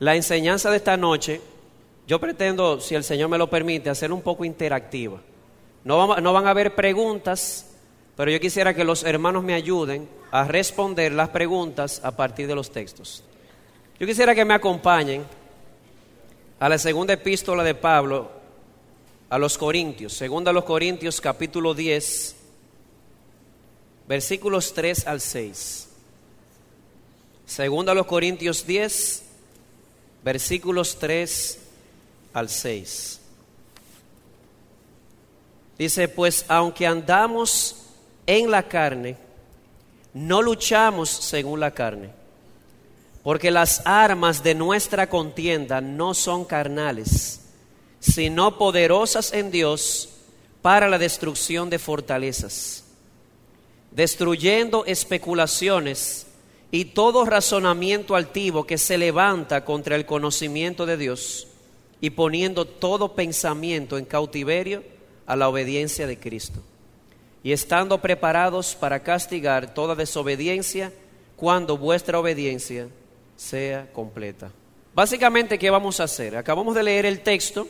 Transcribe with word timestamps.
La 0.00 0.16
enseñanza 0.16 0.70
de 0.70 0.78
esta 0.78 0.96
noche, 0.96 1.42
yo 2.06 2.18
pretendo, 2.18 2.80
si 2.80 2.94
el 2.94 3.04
Señor 3.04 3.28
me 3.28 3.36
lo 3.36 3.50
permite, 3.50 3.90
hacer 3.90 4.12
un 4.12 4.22
poco 4.22 4.46
interactiva. 4.46 5.20
No, 5.84 6.16
no 6.16 6.32
van 6.32 6.46
a 6.46 6.50
haber 6.50 6.74
preguntas, 6.74 7.66
pero 8.16 8.30
yo 8.30 8.40
quisiera 8.40 8.72
que 8.72 8.82
los 8.82 9.04
hermanos 9.04 9.44
me 9.44 9.52
ayuden 9.52 10.08
a 10.30 10.44
responder 10.44 11.12
las 11.12 11.28
preguntas 11.28 12.00
a 12.02 12.16
partir 12.16 12.46
de 12.46 12.54
los 12.54 12.70
textos. 12.70 13.22
Yo 13.98 14.06
quisiera 14.06 14.34
que 14.34 14.46
me 14.46 14.54
acompañen 14.54 15.22
a 16.58 16.68
la 16.70 16.78
segunda 16.78 17.12
epístola 17.12 17.62
de 17.62 17.74
Pablo 17.74 18.30
a 19.28 19.38
los 19.38 19.58
Corintios, 19.58 20.14
segunda 20.14 20.50
a 20.50 20.54
los 20.54 20.64
Corintios 20.64 21.20
capítulo 21.20 21.74
10, 21.74 22.36
versículos 24.08 24.72
3 24.72 25.06
al 25.06 25.20
6. 25.20 25.88
Segunda 27.44 27.92
a 27.92 27.94
los 27.94 28.06
Corintios 28.06 28.66
10, 28.66 29.29
versículos 30.22 30.98
3 30.98 31.58
al 32.32 32.48
6. 32.48 33.20
Dice, 35.78 36.08
pues 36.08 36.44
aunque 36.48 36.86
andamos 36.86 37.76
en 38.26 38.50
la 38.50 38.68
carne, 38.68 39.16
no 40.12 40.42
luchamos 40.42 41.08
según 41.08 41.60
la 41.60 41.70
carne, 41.70 42.10
porque 43.22 43.50
las 43.50 43.82
armas 43.86 44.42
de 44.42 44.54
nuestra 44.54 45.08
contienda 45.08 45.80
no 45.80 46.14
son 46.14 46.44
carnales, 46.44 47.40
sino 47.98 48.58
poderosas 48.58 49.32
en 49.32 49.50
Dios 49.50 50.10
para 50.62 50.88
la 50.88 50.98
destrucción 50.98 51.70
de 51.70 51.78
fortalezas, 51.78 52.84
destruyendo 53.90 54.84
especulaciones 54.84 56.26
y 56.70 56.86
todo 56.86 57.24
razonamiento 57.24 58.14
altivo 58.14 58.66
que 58.66 58.78
se 58.78 58.98
levanta 58.98 59.64
contra 59.64 59.96
el 59.96 60.06
conocimiento 60.06 60.86
de 60.86 60.96
Dios 60.96 61.48
y 62.00 62.10
poniendo 62.10 62.64
todo 62.64 63.14
pensamiento 63.14 63.98
en 63.98 64.04
cautiverio 64.04 64.82
a 65.26 65.36
la 65.36 65.48
obediencia 65.48 66.06
de 66.06 66.18
Cristo 66.18 66.60
y 67.42 67.52
estando 67.52 68.00
preparados 68.00 68.74
para 68.74 69.02
castigar 69.02 69.74
toda 69.74 69.94
desobediencia 69.94 70.92
cuando 71.36 71.76
vuestra 71.76 72.18
obediencia 72.18 72.88
sea 73.36 73.90
completa. 73.92 74.50
Básicamente, 74.94 75.58
¿qué 75.58 75.70
vamos 75.70 76.00
a 76.00 76.04
hacer? 76.04 76.36
Acabamos 76.36 76.74
de 76.74 76.82
leer 76.82 77.06
el 77.06 77.20
texto, 77.20 77.66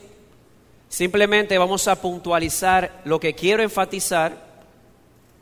simplemente 0.88 1.56
vamos 1.58 1.86
a 1.86 2.00
puntualizar 2.00 3.03
lo 3.05 3.20
que 3.20 3.34
quiero 3.34 3.62
enfatizar, 3.62 4.50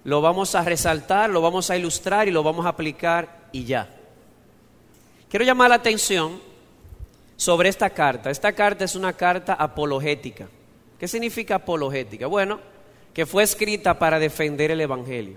lo 0.08 0.22
vamos 0.22 0.54
a 0.54 0.64
resaltar, 0.64 1.28
lo 1.28 1.42
vamos 1.42 1.68
a 1.68 1.76
ilustrar 1.76 2.28
y 2.28 2.30
lo 2.30 2.42
vamos 2.42 2.64
a 2.64 2.70
aplicar 2.70 3.48
y 3.52 3.64
ya. 3.64 3.94
Quiero 5.28 5.44
llamar 5.44 5.68
la 5.68 5.76
atención 5.76 6.40
sobre 7.36 7.68
esta 7.68 7.90
carta. 7.90 8.30
Esta 8.30 8.54
carta 8.54 8.86
es 8.86 8.94
una 8.94 9.12
carta 9.12 9.52
apologética. 9.52 10.48
¿Qué 10.98 11.06
significa 11.06 11.56
apologética? 11.56 12.26
Bueno, 12.26 12.58
que 13.12 13.26
fue 13.26 13.42
escrita 13.42 13.98
para 13.98 14.18
defender 14.18 14.70
el 14.70 14.80
Evangelio. 14.80 15.36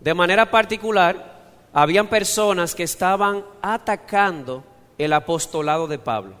De 0.00 0.12
manera 0.12 0.50
particular, 0.50 1.40
habían 1.72 2.08
personas 2.08 2.74
que 2.74 2.82
estaban 2.82 3.42
atacando 3.62 4.64
el 4.98 5.14
apostolado 5.14 5.86
de 5.86 5.98
Pablo. 5.98 6.34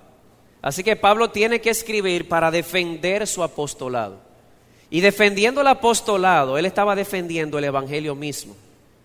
Así 0.60 0.84
que 0.84 0.96
Pablo 0.96 1.30
tiene 1.30 1.62
que 1.62 1.70
escribir 1.70 2.28
para 2.28 2.50
defender 2.50 3.26
su 3.26 3.42
apostolado. 3.42 4.31
Y 4.92 5.00
defendiendo 5.00 5.62
el 5.62 5.68
apostolado, 5.68 6.58
él 6.58 6.66
estaba 6.66 6.94
defendiendo 6.94 7.56
el 7.56 7.64
Evangelio 7.64 8.14
mismo, 8.14 8.54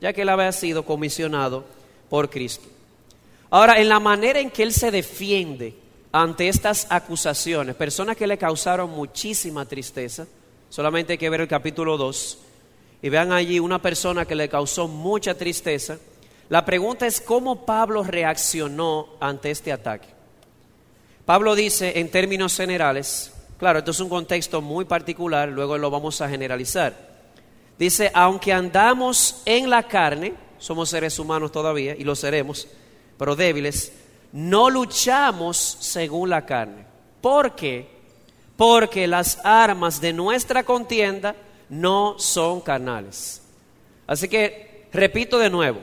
ya 0.02 0.12
que 0.12 0.24
él 0.24 0.30
había 0.30 0.52
sido 0.52 0.84
comisionado 0.84 1.64
por 2.10 2.30
Cristo. 2.30 2.68
Ahora, 3.50 3.80
en 3.80 3.88
la 3.88 4.02
manera 4.02 4.42
en 4.42 4.52
que 4.52 4.64
él 4.64 4.74
se 4.74 4.92
defiende 4.92 5.74
ante 6.12 6.50
estas 6.50 6.88
acusaciones, 6.90 7.74
personas 7.78 8.18
que 8.18 8.28
le 8.28 8.38
causaron 8.38 8.90
muchísima 8.90 9.64
tristeza, 9.64 10.28
solamente 10.70 11.14
hay 11.14 11.18
que 11.18 11.30
ver 11.30 11.40
el 11.40 11.48
capítulo 11.48 11.96
2 11.96 12.38
y 13.02 13.08
vean 13.08 13.32
allí 13.32 13.58
una 13.58 13.82
persona 13.82 14.26
que 14.26 14.36
le 14.36 14.50
causó 14.50 14.90
mucha 14.90 15.36
tristeza. 15.36 16.00
La 16.50 16.66
pregunta 16.66 17.08
es 17.08 17.22
cómo 17.22 17.66
Pablo 17.66 18.04
reaccionó 18.04 19.08
ante 19.22 19.52
este 19.52 19.72
ataque. 19.72 20.10
Pablo 21.24 21.56
dice 21.56 21.98
en 21.98 22.12
términos 22.12 22.58
generales, 22.58 23.32
claro, 23.58 23.80
esto 23.80 23.92
es 23.92 24.00
un 24.00 24.10
contexto 24.10 24.62
muy 24.62 24.86
particular, 24.86 25.50
luego 25.50 25.78
lo 25.78 25.90
vamos 25.90 26.22
a 26.22 26.30
generalizar. 26.30 26.94
Dice, 27.78 28.12
aunque 28.14 28.54
andamos 28.54 29.42
en 29.46 29.70
la 29.70 29.84
carne, 29.84 30.34
somos 30.58 30.90
seres 30.90 31.20
humanos 31.20 31.52
todavía 31.52 31.96
y 31.96 32.04
lo 32.04 32.16
seremos, 32.16 32.68
pero 33.18 33.36
débiles, 33.36 33.94
no 34.32 34.70
luchamos 34.70 35.78
según 35.80 36.30
la 36.30 36.46
carne. 36.46 36.86
¿Por 37.22 37.56
qué? 37.56 37.88
Porque 38.56 39.08
las 39.08 39.40
armas 39.44 40.02
de 40.02 40.14
nuestra 40.14 40.64
contienda 40.64 41.36
no 41.70 42.18
son 42.18 42.62
carnales. 42.62 43.42
Así 44.08 44.28
que, 44.28 44.88
repito 44.92 45.38
de 45.38 45.50
nuevo, 45.50 45.80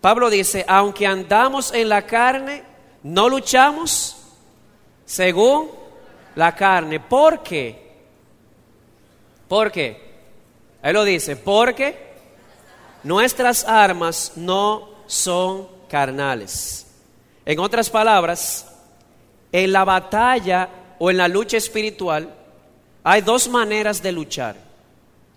Pablo 0.00 0.28
dice, 0.28 0.64
aunque 0.68 1.06
andamos 1.06 1.72
en 1.72 1.88
la 1.88 2.06
carne, 2.06 2.62
no 3.02 3.28
luchamos 3.28 4.16
según 5.04 5.70
la 6.36 6.54
carne. 6.54 7.00
¿Por 7.00 7.42
qué? 7.42 7.86
¿Por 9.48 9.72
qué? 9.72 10.00
Él 10.82 10.94
lo 10.94 11.04
dice, 11.04 11.34
porque 11.34 11.96
nuestras 13.02 13.64
armas 13.64 14.32
no 14.36 14.90
son 15.06 15.66
carnales. 15.88 16.86
En 17.44 17.58
otras 17.58 17.90
palabras, 17.90 18.72
en 19.50 19.72
la 19.72 19.84
batalla 19.84 20.68
o 20.98 21.10
en 21.10 21.16
la 21.16 21.28
lucha 21.28 21.56
espiritual 21.56 22.32
hay 23.02 23.22
dos 23.22 23.48
maneras 23.48 24.02
de 24.02 24.12
luchar. 24.12 24.56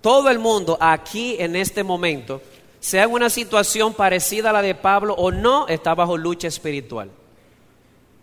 Todo 0.01 0.29
el 0.29 0.39
mundo 0.39 0.77
aquí 0.79 1.35
en 1.39 1.55
este 1.55 1.83
momento, 1.83 2.41
sea 2.79 3.03
en 3.03 3.11
una 3.11 3.29
situación 3.29 3.93
parecida 3.93 4.49
a 4.49 4.53
la 4.53 4.61
de 4.61 4.75
Pablo 4.75 5.13
o 5.13 5.31
no, 5.31 5.67
está 5.67 5.93
bajo 5.93 6.17
lucha 6.17 6.47
espiritual. 6.47 7.11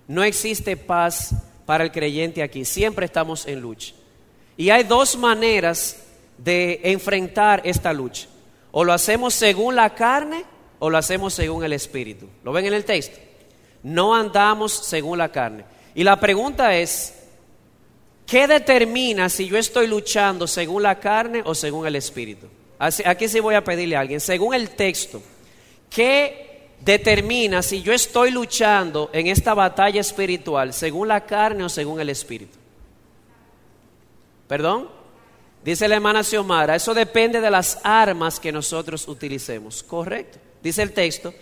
No 0.08 0.24
existe 0.24 0.76
paz 0.76 1.34
para 1.66 1.84
el 1.84 1.92
creyente 1.92 2.42
aquí, 2.42 2.64
siempre 2.64 3.04
estamos 3.04 3.46
en 3.46 3.60
lucha. 3.60 3.94
Y 4.56 4.70
hay 4.70 4.84
dos 4.84 5.16
maneras 5.18 6.02
de 6.38 6.80
enfrentar 6.84 7.60
esta 7.64 7.92
lucha. 7.92 8.28
O 8.70 8.84
lo 8.84 8.92
hacemos 8.92 9.34
según 9.34 9.76
la 9.76 9.94
carne 9.94 10.44
o 10.78 10.88
lo 10.88 10.96
hacemos 10.96 11.34
según 11.34 11.64
el 11.64 11.72
espíritu. 11.74 12.26
¿Lo 12.44 12.52
ven 12.52 12.66
en 12.66 12.74
el 12.74 12.84
texto? 12.84 13.18
no 13.86 14.16
andamos 14.16 14.72
según 14.72 15.18
la 15.18 15.30
carne. 15.30 15.64
Y 15.94 16.02
la 16.02 16.18
pregunta 16.18 16.76
es, 16.76 17.14
¿qué 18.26 18.48
determina 18.48 19.28
si 19.28 19.46
yo 19.46 19.56
estoy 19.56 19.86
luchando 19.86 20.48
según 20.48 20.82
la 20.82 20.98
carne 20.98 21.42
o 21.44 21.54
según 21.54 21.86
el 21.86 21.94
Espíritu? 21.94 22.48
Aquí 22.78 23.28
sí 23.28 23.38
voy 23.38 23.54
a 23.54 23.62
pedirle 23.62 23.94
a 23.94 24.00
alguien, 24.00 24.20
según 24.20 24.54
el 24.54 24.70
texto, 24.70 25.22
¿qué 25.88 26.55
determina 26.80 27.62
si 27.62 27.82
yo 27.82 27.92
estoy 27.92 28.30
luchando 28.30 29.10
en 29.12 29.26
esta 29.26 29.54
batalla 29.54 30.00
espiritual 30.00 30.72
según 30.72 31.08
la 31.08 31.24
carne 31.24 31.64
o 31.64 31.68
según 31.68 32.00
el 32.00 32.10
Espíritu? 32.10 32.56
¿Perdón? 34.48 34.88
Dice 35.64 35.88
la 35.88 35.96
hermana 35.96 36.22
Xiomara, 36.22 36.76
eso 36.76 36.94
depende 36.94 37.40
de 37.40 37.50
las 37.50 37.80
armas 37.82 38.38
que 38.38 38.52
nosotros 38.52 39.08
utilicemos. 39.08 39.82
Correcto. 39.82 40.38
Dice 40.62 40.82
el 40.82 40.92
texto, 40.92 41.34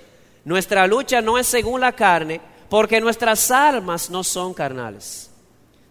nuestra 0.44 0.86
lucha 0.86 1.20
no 1.20 1.36
es 1.36 1.46
según 1.46 1.80
la 1.80 1.92
carne, 1.92 2.40
porque 2.70 3.00
nuestras 3.00 3.50
armas 3.50 4.08
no 4.08 4.24
son 4.24 4.54
carnales. 4.54 5.30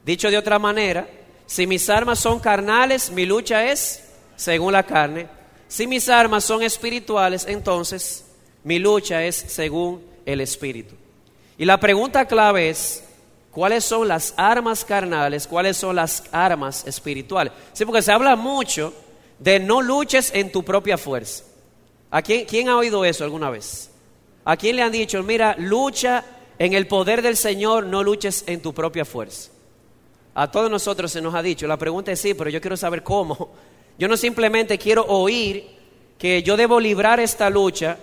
Dicho 0.04 0.32
de 0.32 0.38
otra 0.38 0.58
manera, 0.58 1.08
si 1.46 1.68
mis 1.68 1.90
armas 1.90 2.20
son 2.20 2.40
carnales, 2.40 3.12
mi 3.12 3.26
lucha 3.26 3.66
es 3.66 4.04
según 4.36 4.74
la 4.74 4.84
carne. 4.84 5.28
Si 5.68 5.88
mis 5.88 6.10
armas 6.10 6.44
son 6.44 6.64
espirituales, 6.64 7.46
entonces 7.48 8.26
mi 8.64 8.80
lucha 8.80 9.24
es 9.24 9.36
según 9.36 10.02
el 10.26 10.42
espíritu. 10.42 10.96
Y 11.58 11.66
la 11.66 11.80
pregunta 11.80 12.26
clave 12.26 12.70
es, 12.70 13.04
¿cuáles 13.52 13.84
son 13.84 14.08
las 14.08 14.34
armas 14.38 14.84
carnales? 14.86 15.48
¿Cuáles 15.48 15.78
son 15.78 15.96
las 15.96 16.24
armas 16.32 16.86
espirituales? 16.88 17.54
Sí, 17.74 17.86
porque 17.86 18.02
se 18.02 18.12
habla 18.12 18.36
mucho 18.36 18.94
de 19.40 19.60
no 19.60 19.82
luches 19.82 20.32
en 20.34 20.52
tu 20.52 20.64
propia 20.64 20.98
fuerza. 20.98 21.44
¿A 22.10 22.22
quién, 22.22 22.46
quién 22.46 22.70
ha 22.70 22.78
oído 22.78 23.06
eso 23.06 23.24
alguna 23.24 23.50
vez? 23.50 23.90
¿A 24.46 24.58
quién 24.58 24.76
le 24.76 24.82
han 24.82 24.92
dicho, 24.92 25.22
mira, 25.24 25.56
lucha 25.58 26.24
en 26.60 26.74
el 26.74 26.88
poder 26.88 27.22
del 27.22 27.38
Señor, 27.38 27.86
no 27.86 28.04
luches 28.04 28.44
en 28.48 28.62
tu 28.62 28.74
propia 28.74 29.06
fuerza? 29.06 29.52
A 30.36 30.50
todos 30.50 30.70
nosotros 30.70 31.12
se 31.12 31.22
nos 31.22 31.36
ha 31.36 31.44
dicho, 31.44 31.68
la 31.68 31.78
pregunta 31.78 32.12
es 32.12 32.20
sí, 32.20 32.34
pero 32.34 32.50
yo 32.50 32.60
quiero 32.60 32.78
saber 32.78 33.04
cómo. 33.04 33.52
Yo 33.98 34.08
no 34.08 34.18
simplemente 34.18 34.78
quiero 34.80 35.06
oír 35.06 35.68
que 36.18 36.42
yo 36.42 36.58
debo 36.58 36.80
librar 36.80 37.20
esta 37.20 37.50
lucha 37.50 37.98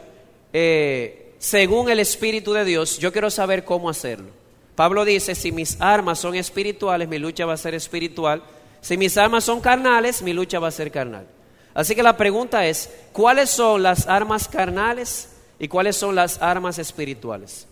eh, 0.53 1.35
según 1.39 1.91
el 1.91 2.01
Espíritu 2.01 2.53
de 2.53 2.65
Dios, 2.65 2.99
yo 2.99 3.13
quiero 3.13 3.31
saber 3.31 3.65
cómo 3.65 3.89
hacerlo. 3.89 4.29
Pablo 4.75 5.05
dice, 5.05 5.35
si 5.35 5.53
mis 5.53 5.81
armas 5.81 6.19
son 6.19 6.35
espirituales, 6.35 7.09
mi 7.09 7.19
lucha 7.19 7.47
va 7.47 7.55
a 7.55 7.59
ser 7.59 7.75
espiritual. 7.75 8.43
Si 8.81 8.97
mis 8.97 9.17
armas 9.17 9.45
son 9.45 9.61
carnales, 9.61 10.23
mi 10.23 10.33
lucha 10.33 10.59
va 10.59 10.69
a 10.69 10.73
ser 10.73 10.91
carnal. 10.91 11.27
Así 11.75 11.95
que 11.95 12.03
la 12.03 12.17
pregunta 12.17 12.67
es, 12.67 12.91
¿cuáles 13.13 13.51
son 13.51 13.83
las 13.83 14.07
armas 14.07 14.49
carnales 14.49 15.29
y 15.61 15.69
cuáles 15.69 15.95
son 15.95 16.17
las 16.17 16.41
armas 16.43 16.79
espirituales. 16.79 17.69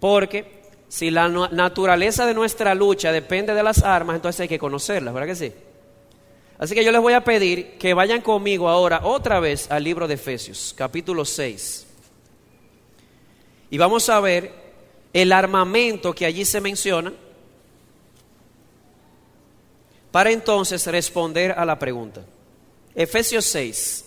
Porque 0.00 0.60
si 0.88 1.10
la 1.10 1.28
naturaleza 1.28 2.26
de 2.26 2.34
nuestra 2.34 2.74
lucha 2.74 3.12
depende 3.12 3.54
de 3.54 3.62
las 3.62 3.82
armas, 3.82 4.16
entonces 4.16 4.40
hay 4.40 4.48
que 4.48 4.58
conocerlas, 4.58 5.14
¿verdad 5.14 5.28
que 5.28 5.36
sí? 5.36 5.52
Así 6.58 6.74
que 6.74 6.84
yo 6.84 6.90
les 6.90 7.00
voy 7.00 7.12
a 7.12 7.22
pedir 7.22 7.78
que 7.78 7.94
vayan 7.94 8.20
conmigo 8.20 8.68
ahora 8.68 9.02
otra 9.04 9.38
vez 9.38 9.70
al 9.70 9.84
libro 9.84 10.08
de 10.08 10.14
Efesios, 10.14 10.74
capítulo 10.76 11.24
6. 11.24 11.86
Y 13.70 13.78
vamos 13.78 14.08
a 14.08 14.20
ver 14.20 14.52
el 15.12 15.32
armamento 15.32 16.14
que 16.14 16.26
allí 16.26 16.44
se 16.44 16.60
menciona 16.60 17.12
para 20.10 20.30
entonces 20.30 20.86
responder 20.86 21.52
a 21.52 21.64
la 21.64 21.78
pregunta. 21.78 22.22
Efesios 22.94 23.44
6. 23.46 24.04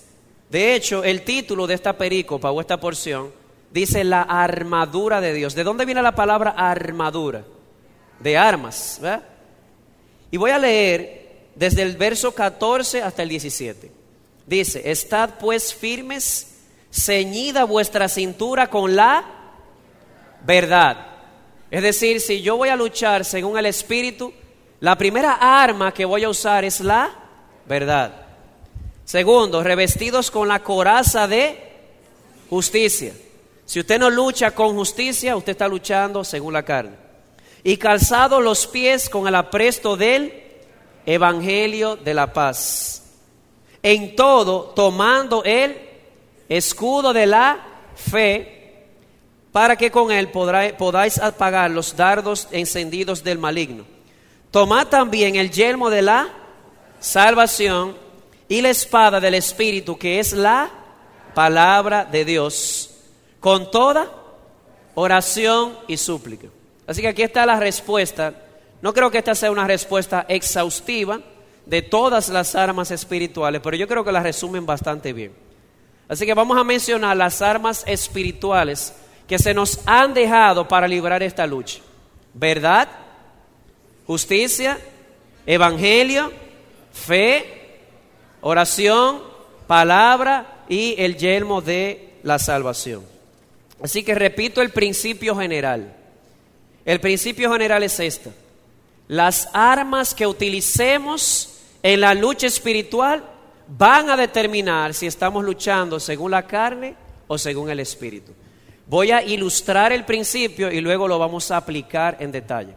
De 0.50 0.75
hecho, 0.75 1.04
el 1.04 1.24
título 1.24 1.68
de 1.68 1.75
esta 1.75 1.98
pericopa 1.98 2.52
o 2.52 2.60
esta 2.60 2.80
porción 2.80 3.31
dice 3.72 4.04
la 4.04 4.24
armadura 4.24 5.22
de 5.22 5.34
Dios. 5.34 5.56
¿De 5.56 5.63
dónde 5.63 5.86
viene 5.86 6.02
la 6.02 6.16
palabra 6.16 6.52
armadura? 6.52 7.44
De 8.19 8.38
armas. 8.38 9.00
¿verdad? 9.02 9.24
Y 10.31 10.38
voy 10.38 10.52
a 10.52 10.60
leer 10.60 11.22
desde 11.56 11.84
el 11.84 11.98
verso 11.98 12.34
14 12.34 13.02
hasta 13.02 13.24
el 13.24 13.30
17. 13.30 13.92
Dice, 14.46 14.92
estad 14.92 15.36
pues 15.40 15.74
firmes, 15.74 16.56
ceñida 16.92 17.63
vuestra 17.63 18.10
cintura 18.10 18.69
con 18.69 18.96
la 18.96 19.40
verdad. 20.45 21.07
Es 21.69 21.81
decir, 21.81 22.19
si 22.19 22.41
yo 22.41 22.57
voy 22.57 22.69
a 22.69 22.75
luchar 22.75 23.23
según 23.23 23.57
el 23.57 23.65
Espíritu, 23.65 24.33
la 24.81 24.97
primera 24.97 25.35
arma 25.35 25.93
que 25.93 26.05
voy 26.05 26.23
a 26.23 26.29
usar 26.29 26.65
es 26.65 26.81
la 26.81 27.09
verdad. 27.65 28.13
Segundo, 29.05 29.63
revestidos 29.63 30.31
con 30.31 30.47
la 30.47 30.59
coraza 30.63 31.27
de 31.27 31.71
justicia. 32.49 33.13
Si 33.65 33.79
usted 33.79 33.99
no 33.99 34.09
lucha 34.09 34.51
con 34.51 34.75
justicia, 34.75 35.35
usted 35.35 35.53
está 35.53 35.67
luchando 35.67 36.23
según 36.23 36.53
la 36.53 36.63
carne. 36.63 36.95
Y 37.63 37.77
calzado 37.77 38.41
los 38.41 38.67
pies 38.67 39.07
con 39.07 39.27
el 39.27 39.35
apresto 39.35 39.95
del 39.95 40.33
Evangelio 41.05 41.95
de 41.95 42.13
la 42.13 42.33
paz. 42.33 43.03
En 43.81 44.15
todo, 44.15 44.73
tomando 44.75 45.43
el 45.43 45.77
escudo 46.49 47.13
de 47.13 47.25
la 47.25 47.65
fe, 47.95 48.61
para 49.51 49.75
que 49.75 49.92
con 49.92 50.12
él 50.12 50.30
podáis 50.30 51.18
apagar 51.18 51.71
los 51.71 51.95
dardos 51.95 52.48
encendidos 52.51 53.24
del 53.24 53.38
maligno. 53.38 53.83
Tomad 54.50 54.88
también 54.88 55.36
el 55.36 55.51
yelmo 55.51 55.89
de 55.89 56.01
la 56.01 56.30
salvación 57.00 57.95
y 58.48 58.62
la 58.62 58.69
espada 58.69 59.19
del 59.19 59.33
Espíritu, 59.36 59.98
que 59.98 60.19
es 60.19 60.33
la 60.33 60.69
palabra 61.33 62.06
de 62.06 62.25
Dios 62.25 62.89
con 63.39 63.71
toda 63.71 64.12
oración 64.95 65.77
y 65.88 65.98
súplica. 65.98 66.48
Así 66.88 67.01
que 67.01 67.07
aquí 67.07 67.24
está 67.24 67.45
la 67.45 67.59
respuesta. 67.59 68.33
No 68.81 68.94
creo 68.94 69.12
que 69.12 69.18
esta 69.18 69.36
sea 69.36 69.51
una 69.51 69.68
respuesta 69.68 70.25
exhaustiva 70.27 71.21
de 71.65 71.81
todas 71.81 72.30
las 72.30 72.56
armas 72.56 72.92
espirituales, 72.92 73.62
pero 73.63 73.77
yo 73.77 73.88
creo 73.88 74.03
que 74.03 74.12
la 74.12 74.24
resumen 74.24 74.65
bastante 74.65 75.13
bien. 75.13 75.33
Así 76.09 76.25
que 76.25 76.33
vamos 76.33 76.57
a 76.57 76.63
mencionar 76.63 77.15
las 77.15 77.42
armas 77.42 77.83
espirituales 77.88 78.94
que 79.31 79.39
se 79.39 79.54
nos 79.54 79.80
han 79.86 80.13
dejado 80.13 80.68
para 80.68 80.89
librar 80.89 81.24
esta 81.24 81.48
lucha. 81.48 81.80
Verdad, 82.33 82.89
justicia, 84.06 84.78
evangelio, 85.45 86.33
fe, 86.92 87.80
oración, 88.42 89.22
palabra 89.68 90.66
y 90.68 90.95
el 90.98 91.16
yelmo 91.16 91.62
de 91.62 92.16
la 92.24 92.39
salvación. 92.39 93.06
Así 93.81 94.04
que 94.04 94.16
repito 94.16 94.62
el 94.62 94.72
principio 94.72 95.34
general. 95.38 95.95
El 96.84 97.00
principio 97.00 97.54
general 97.54 97.84
es 97.84 98.01
esta. 98.01 98.31
Las 99.07 99.48
armas 99.54 100.13
que 100.13 100.27
utilicemos 100.27 101.57
en 101.81 102.01
la 102.01 102.13
lucha 102.13 102.48
espiritual 102.48 103.24
van 103.66 104.10
a 104.10 104.18
determinar 104.18 104.94
si 104.94 105.07
estamos 105.07 105.42
luchando 105.45 106.01
según 106.01 106.31
la 106.31 106.45
carne 106.45 106.95
o 107.27 107.38
según 107.38 107.69
el 107.69 107.80
espíritu. 107.80 108.34
Voy 108.91 109.11
a 109.11 109.23
ilustrar 109.23 109.93
el 109.93 110.03
principio 110.03 110.69
y 110.69 110.81
luego 110.81 111.07
lo 111.07 111.17
vamos 111.17 111.49
a 111.49 111.55
aplicar 111.55 112.17
en 112.19 112.29
detalle. 112.29 112.73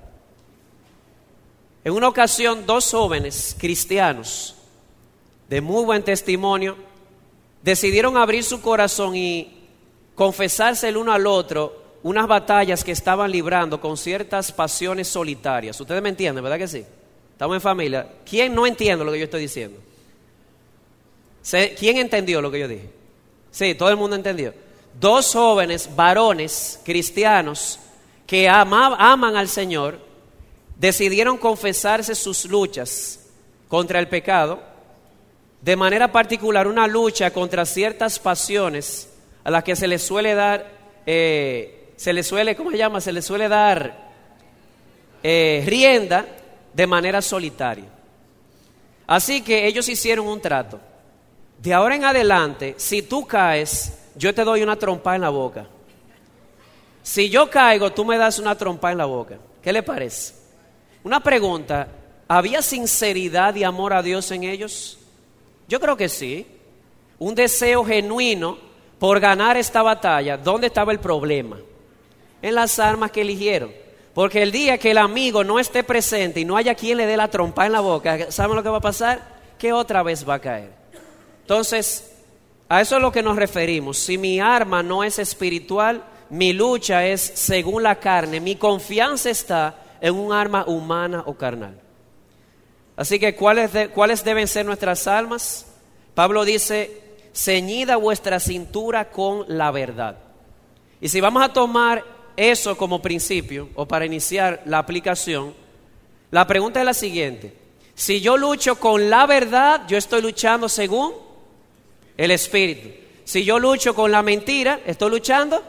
En 1.82 1.92
una 1.92 2.06
ocasión, 2.06 2.64
dos 2.64 2.88
jóvenes 2.88 3.56
cristianos 3.58 4.54
de 5.48 5.60
muy 5.60 5.84
buen 5.84 6.04
testimonio 6.04 6.76
decidieron 7.64 8.16
abrir 8.16 8.44
su 8.44 8.60
corazón 8.60 9.16
y 9.16 9.66
confesarse 10.14 10.88
el 10.88 10.98
uno 10.98 11.10
al 11.10 11.26
otro 11.26 11.82
unas 12.04 12.28
batallas 12.28 12.84
que 12.84 12.92
estaban 12.92 13.32
librando 13.32 13.80
con 13.80 13.96
ciertas 13.96 14.52
pasiones 14.52 15.08
solitarias. 15.08 15.80
Ustedes 15.80 16.00
me 16.00 16.10
entienden, 16.10 16.44
¿verdad 16.44 16.58
que 16.58 16.68
sí? 16.68 16.84
Estamos 17.32 17.56
en 17.56 17.60
familia. 17.60 18.06
¿Quién 18.24 18.54
no 18.54 18.68
entiende 18.68 19.04
lo 19.04 19.10
que 19.10 19.18
yo 19.18 19.24
estoy 19.24 19.40
diciendo? 19.40 19.80
¿Quién 21.76 21.96
entendió 21.96 22.40
lo 22.40 22.52
que 22.52 22.60
yo 22.60 22.68
dije? 22.68 22.88
Sí, 23.50 23.74
todo 23.74 23.88
el 23.88 23.96
mundo 23.96 24.14
entendió. 24.14 24.63
Dos 25.00 25.32
jóvenes 25.32 25.94
varones 25.94 26.80
cristianos 26.84 27.80
que 28.26 28.48
aman 28.48 29.36
al 29.36 29.48
Señor 29.48 29.98
decidieron 30.76 31.36
confesarse 31.36 32.14
sus 32.14 32.44
luchas 32.44 33.20
contra 33.68 33.98
el 33.98 34.08
pecado, 34.08 34.62
de 35.60 35.76
manera 35.76 36.12
particular 36.12 36.66
una 36.66 36.86
lucha 36.86 37.32
contra 37.32 37.64
ciertas 37.64 38.18
pasiones 38.18 39.10
a 39.42 39.50
las 39.50 39.64
que 39.64 39.76
se 39.76 39.86
les 39.86 40.02
suele 40.02 40.34
dar, 40.34 40.70
eh, 41.06 41.92
se 41.96 42.12
les 42.12 42.26
suele, 42.26 42.54
¿cómo 42.54 42.70
se 42.70 42.78
llama? 42.78 43.00
Se 43.00 43.12
les 43.12 43.24
suele 43.24 43.48
dar 43.48 44.10
eh, 45.22 45.62
rienda 45.66 46.26
de 46.72 46.86
manera 46.86 47.22
solitaria. 47.22 47.86
Así 49.06 49.42
que 49.42 49.66
ellos 49.66 49.88
hicieron 49.88 50.26
un 50.26 50.40
trato. 50.40 50.80
De 51.58 51.72
ahora 51.72 51.94
en 51.94 52.04
adelante, 52.04 52.74
si 52.78 53.02
tú 53.02 53.26
caes, 53.26 53.92
yo 54.16 54.34
te 54.34 54.44
doy 54.44 54.62
una 54.62 54.76
trompa 54.76 55.14
en 55.14 55.22
la 55.22 55.30
boca. 55.30 55.66
Si 57.02 57.28
yo 57.28 57.50
caigo, 57.50 57.92
tú 57.92 58.04
me 58.04 58.16
das 58.16 58.38
una 58.38 58.56
trompa 58.56 58.90
en 58.90 58.98
la 58.98 59.04
boca. 59.04 59.36
¿Qué 59.62 59.72
le 59.72 59.82
parece? 59.82 60.34
Una 61.02 61.20
pregunta, 61.20 61.88
¿había 62.26 62.62
sinceridad 62.62 63.54
y 63.54 63.64
amor 63.64 63.92
a 63.92 64.02
Dios 64.02 64.30
en 64.30 64.44
ellos? 64.44 64.98
Yo 65.68 65.80
creo 65.80 65.96
que 65.96 66.08
sí. 66.08 66.46
Un 67.18 67.34
deseo 67.34 67.84
genuino 67.84 68.58
por 68.98 69.20
ganar 69.20 69.56
esta 69.56 69.82
batalla, 69.82 70.36
¿dónde 70.36 70.68
estaba 70.68 70.92
el 70.92 70.98
problema? 70.98 71.58
En 72.40 72.54
las 72.54 72.78
armas 72.78 73.10
que 73.10 73.20
eligieron. 73.20 73.70
Porque 74.14 74.42
el 74.42 74.52
día 74.52 74.78
que 74.78 74.92
el 74.92 74.98
amigo 74.98 75.44
no 75.44 75.58
esté 75.58 75.82
presente 75.82 76.40
y 76.40 76.44
no 76.44 76.56
haya 76.56 76.74
quien 76.74 76.98
le 76.98 77.06
dé 77.06 77.16
la 77.16 77.28
trompa 77.28 77.66
en 77.66 77.72
la 77.72 77.80
boca, 77.80 78.30
¿saben 78.30 78.56
lo 78.56 78.62
que 78.62 78.68
va 78.68 78.78
a 78.78 78.82
pasar? 78.82 79.20
Que 79.58 79.72
otra 79.72 80.02
vez 80.02 80.26
va 80.26 80.34
a 80.34 80.38
caer. 80.38 80.70
Entonces, 81.42 82.13
a 82.68 82.80
eso 82.80 82.96
es 82.96 83.02
lo 83.02 83.12
que 83.12 83.22
nos 83.22 83.36
referimos. 83.36 83.98
Si 83.98 84.18
mi 84.18 84.40
arma 84.40 84.82
no 84.82 85.04
es 85.04 85.18
espiritual, 85.18 86.02
mi 86.30 86.52
lucha 86.52 87.06
es 87.06 87.20
según 87.20 87.82
la 87.82 88.00
carne, 88.00 88.40
mi 88.40 88.56
confianza 88.56 89.30
está 89.30 89.82
en 90.00 90.14
un 90.14 90.32
arma 90.32 90.64
humana 90.66 91.22
o 91.26 91.34
carnal. 91.34 91.80
Así 92.96 93.18
que, 93.18 93.34
¿cuáles, 93.34 93.70
¿cuáles 93.90 94.24
deben 94.24 94.46
ser 94.46 94.64
nuestras 94.64 95.06
armas? 95.06 95.66
Pablo 96.14 96.44
dice, 96.44 97.02
ceñida 97.34 97.96
vuestra 97.96 98.38
cintura 98.38 99.10
con 99.10 99.44
la 99.48 99.70
verdad. 99.70 100.18
Y 101.00 101.08
si 101.08 101.20
vamos 101.20 101.42
a 101.42 101.52
tomar 101.52 102.04
eso 102.36 102.76
como 102.76 103.02
principio 103.02 103.68
o 103.74 103.86
para 103.86 104.06
iniciar 104.06 104.62
la 104.66 104.78
aplicación, 104.78 105.54
la 106.30 106.46
pregunta 106.46 106.80
es 106.80 106.86
la 106.86 106.94
siguiente. 106.94 107.56
Si 107.94 108.20
yo 108.20 108.36
lucho 108.36 108.76
con 108.78 109.10
la 109.10 109.26
verdad, 109.26 109.82
yo 109.86 109.96
estoy 109.96 110.22
luchando 110.22 110.68
según 110.68 111.23
el 112.16 112.30
Espíritu. 112.30 112.90
Si 113.24 113.44
yo 113.44 113.58
lucho 113.58 113.94
con 113.94 114.12
la 114.12 114.22
mentira, 114.22 114.80
estoy 114.86 115.10
luchando 115.10 115.62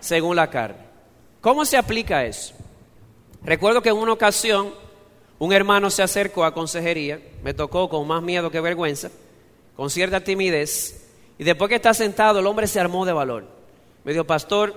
según 0.00 0.36
la 0.36 0.48
carne. 0.48 0.88
¿Cómo 1.40 1.64
se 1.64 1.76
aplica 1.76 2.24
eso? 2.24 2.54
Recuerdo 3.42 3.82
que 3.82 3.88
en 3.90 3.96
una 3.96 4.12
ocasión 4.12 4.72
un 5.38 5.52
hermano 5.52 5.90
se 5.90 6.02
acercó 6.02 6.44
a 6.44 6.52
consejería, 6.52 7.20
me 7.42 7.54
tocó 7.54 7.88
con 7.88 8.06
más 8.06 8.22
miedo 8.22 8.50
que 8.50 8.60
vergüenza, 8.60 9.10
con 9.76 9.90
cierta 9.90 10.20
timidez, 10.20 11.04
y 11.38 11.44
después 11.44 11.68
que 11.68 11.76
está 11.76 11.94
sentado, 11.94 12.40
el 12.40 12.46
hombre 12.46 12.66
se 12.66 12.80
armó 12.80 13.06
de 13.06 13.12
valor. 13.12 13.46
Me 14.02 14.12
dijo, 14.12 14.24
pastor, 14.24 14.74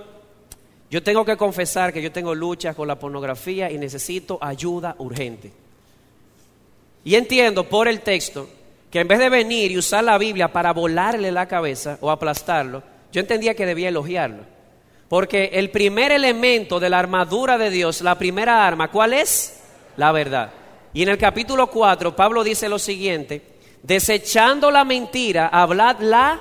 yo 0.90 1.02
tengo 1.02 1.24
que 1.24 1.36
confesar 1.36 1.92
que 1.92 2.00
yo 2.00 2.12
tengo 2.12 2.34
luchas 2.34 2.76
con 2.76 2.86
la 2.86 2.98
pornografía 2.98 3.70
y 3.70 3.78
necesito 3.78 4.38
ayuda 4.40 4.94
urgente. 4.98 5.50
Y 7.04 7.16
entiendo 7.16 7.68
por 7.68 7.88
el 7.88 8.00
texto 8.00 8.48
que 8.92 9.00
en 9.00 9.08
vez 9.08 9.18
de 9.18 9.30
venir 9.30 9.72
y 9.72 9.78
usar 9.78 10.04
la 10.04 10.18
Biblia 10.18 10.52
para 10.52 10.74
volarle 10.74 11.32
la 11.32 11.48
cabeza 11.48 11.96
o 12.02 12.10
aplastarlo, 12.10 12.82
yo 13.10 13.22
entendía 13.22 13.54
que 13.54 13.64
debía 13.64 13.88
elogiarlo. 13.88 14.44
Porque 15.08 15.50
el 15.54 15.70
primer 15.70 16.12
elemento 16.12 16.78
de 16.78 16.90
la 16.90 16.98
armadura 16.98 17.56
de 17.56 17.70
Dios, 17.70 18.02
la 18.02 18.18
primera 18.18 18.66
arma, 18.66 18.90
¿cuál 18.90 19.14
es? 19.14 19.60
La 19.96 20.12
verdad. 20.12 20.52
Y 20.92 21.02
en 21.02 21.08
el 21.08 21.16
capítulo 21.16 21.68
4, 21.68 22.14
Pablo 22.14 22.44
dice 22.44 22.68
lo 22.68 22.78
siguiente, 22.78 23.40
Desechando 23.82 24.70
la 24.70 24.84
mentira, 24.84 25.48
hablad 25.48 25.98
la 26.00 26.40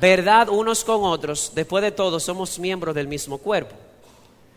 verdad 0.00 0.48
unos 0.48 0.82
con 0.82 1.04
otros. 1.04 1.52
Después 1.54 1.84
de 1.84 1.92
todo, 1.92 2.18
somos 2.18 2.58
miembros 2.58 2.92
del 2.92 3.06
mismo 3.06 3.38
cuerpo. 3.38 3.76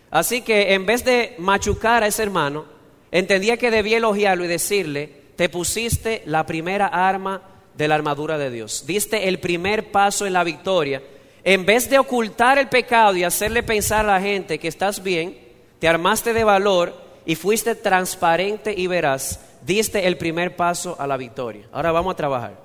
Así 0.09 0.41
que 0.41 0.73
en 0.73 0.87
vez 0.87 1.05
de 1.05 1.35
machucar 1.37 2.03
a 2.03 2.07
ese 2.07 2.23
hermano, 2.23 2.65
entendía 3.11 3.57
que 3.57 3.69
debía 3.69 3.97
elogiarlo 3.97 4.43
y 4.43 4.47
decirle, 4.47 5.20
te 5.41 5.49
pusiste 5.49 6.21
la 6.27 6.45
primera 6.45 6.85
arma 6.85 7.41
de 7.75 7.87
la 7.87 7.95
armadura 7.95 8.37
de 8.37 8.51
Dios, 8.51 8.83
diste 8.85 9.27
el 9.27 9.39
primer 9.39 9.89
paso 9.89 10.27
en 10.27 10.33
la 10.33 10.43
victoria. 10.43 11.01
En 11.43 11.65
vez 11.65 11.89
de 11.89 11.97
ocultar 11.97 12.59
el 12.59 12.69
pecado 12.69 13.15
y 13.15 13.23
hacerle 13.23 13.63
pensar 13.63 14.01
a 14.01 14.13
la 14.13 14.21
gente 14.21 14.59
que 14.59 14.67
estás 14.67 15.01
bien, 15.01 15.35
te 15.79 15.87
armaste 15.87 16.33
de 16.33 16.43
valor 16.43 16.93
y 17.25 17.33
fuiste 17.33 17.73
transparente 17.73 18.71
y 18.77 18.85
veraz, 18.85 19.39
diste 19.65 20.05
el 20.05 20.15
primer 20.15 20.55
paso 20.55 20.95
a 20.99 21.07
la 21.07 21.17
victoria. 21.17 21.65
Ahora 21.71 21.91
vamos 21.91 22.13
a 22.13 22.17
trabajar. 22.17 22.59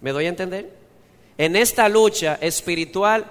¿Me 0.00 0.10
doy 0.10 0.26
a 0.26 0.30
entender? 0.30 0.74
En 1.36 1.54
esta 1.54 1.88
lucha 1.88 2.38
espiritual, 2.40 3.24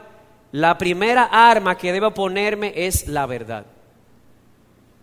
la 0.53 0.77
primera 0.77 1.25
arma 1.25 1.77
que 1.77 1.91
debo 1.91 2.13
ponerme 2.13 2.71
es 2.73 3.09
la 3.09 3.25
verdad. 3.25 3.65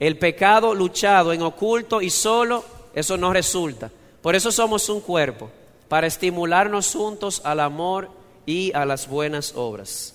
El 0.00 0.16
pecado 0.18 0.74
luchado 0.74 1.34
en 1.34 1.42
oculto 1.42 2.00
y 2.00 2.08
solo, 2.08 2.72
eso 2.94 3.16
no 3.16 3.32
resulta. 3.32 3.90
Por 4.22 4.34
eso 4.34 4.50
somos 4.50 4.88
un 4.88 5.00
cuerpo, 5.00 5.50
para 5.88 6.06
estimularnos 6.06 6.92
juntos 6.94 7.42
al 7.44 7.60
amor 7.60 8.10
y 8.46 8.72
a 8.74 8.84
las 8.84 9.08
buenas 9.08 9.52
obras. 9.54 10.14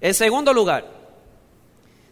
En 0.00 0.14
segundo 0.14 0.52
lugar, 0.52 0.86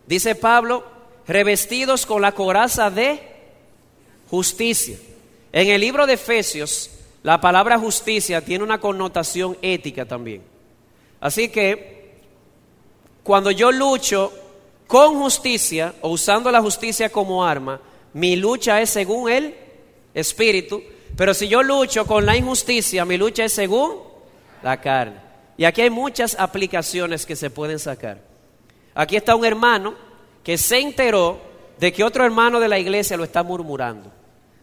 dice 0.06 0.34
Pablo, 0.34 0.84
revestidos 1.26 2.06
con 2.06 2.22
la 2.22 2.32
coraza 2.32 2.90
de 2.90 3.20
justicia. 4.30 4.98
En 5.52 5.68
el 5.68 5.80
libro 5.80 6.06
de 6.06 6.14
Efesios, 6.14 6.90
la 7.22 7.40
palabra 7.40 7.78
justicia 7.78 8.40
tiene 8.40 8.64
una 8.64 8.80
connotación 8.80 9.56
ética 9.62 10.04
también. 10.04 10.42
Así 11.20 11.48
que, 11.48 12.14
cuando 13.22 13.50
yo 13.50 13.72
lucho 13.72 14.32
con 14.86 15.20
justicia 15.20 15.94
o 16.00 16.10
usando 16.10 16.50
la 16.50 16.60
justicia 16.60 17.10
como 17.10 17.44
arma, 17.44 17.80
mi 18.12 18.36
lucha 18.36 18.80
es 18.80 18.90
según 18.90 19.30
el 19.30 19.54
espíritu, 20.16 20.82
pero 21.14 21.34
si 21.34 21.46
yo 21.46 21.62
lucho 21.62 22.06
con 22.06 22.26
la 22.26 22.36
injusticia, 22.36 23.04
mi 23.04 23.16
lucha 23.18 23.44
es 23.44 23.52
según 23.52 23.98
la 24.62 24.80
carne. 24.80 25.20
Y 25.58 25.64
aquí 25.64 25.82
hay 25.82 25.90
muchas 25.90 26.36
aplicaciones 26.38 27.24
que 27.26 27.36
se 27.36 27.50
pueden 27.50 27.78
sacar. 27.78 28.18
Aquí 28.94 29.16
está 29.16 29.36
un 29.36 29.44
hermano 29.44 29.94
que 30.42 30.56
se 30.56 30.80
enteró 30.80 31.38
de 31.78 31.92
que 31.92 32.02
otro 32.02 32.24
hermano 32.24 32.60
de 32.60 32.68
la 32.68 32.78
iglesia 32.78 33.16
lo 33.16 33.24
está 33.24 33.42
murmurando. 33.42 34.10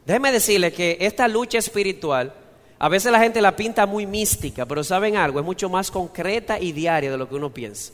Déjeme 0.06 0.32
decirle 0.32 0.74
que 0.74 0.98
esta 1.00 1.28
lucha 1.28 1.60
espiritual, 1.60 2.34
a 2.80 2.90
veces 2.90 3.12
la 3.12 3.20
gente 3.20 3.40
la 3.42 3.56
pinta 3.56 3.86
muy 3.86 4.06
mística, 4.08 4.66
pero 4.66 4.84
saben 4.84 5.16
algo, 5.16 5.40
es 5.40 5.46
mucho 5.46 5.70
más 5.70 5.92
concreta 5.92 6.60
y 6.60 6.72
diaria 6.72 7.12
de 7.12 7.18
lo 7.18 7.30
que 7.30 7.36
uno 7.36 7.54
piensa. 7.54 7.94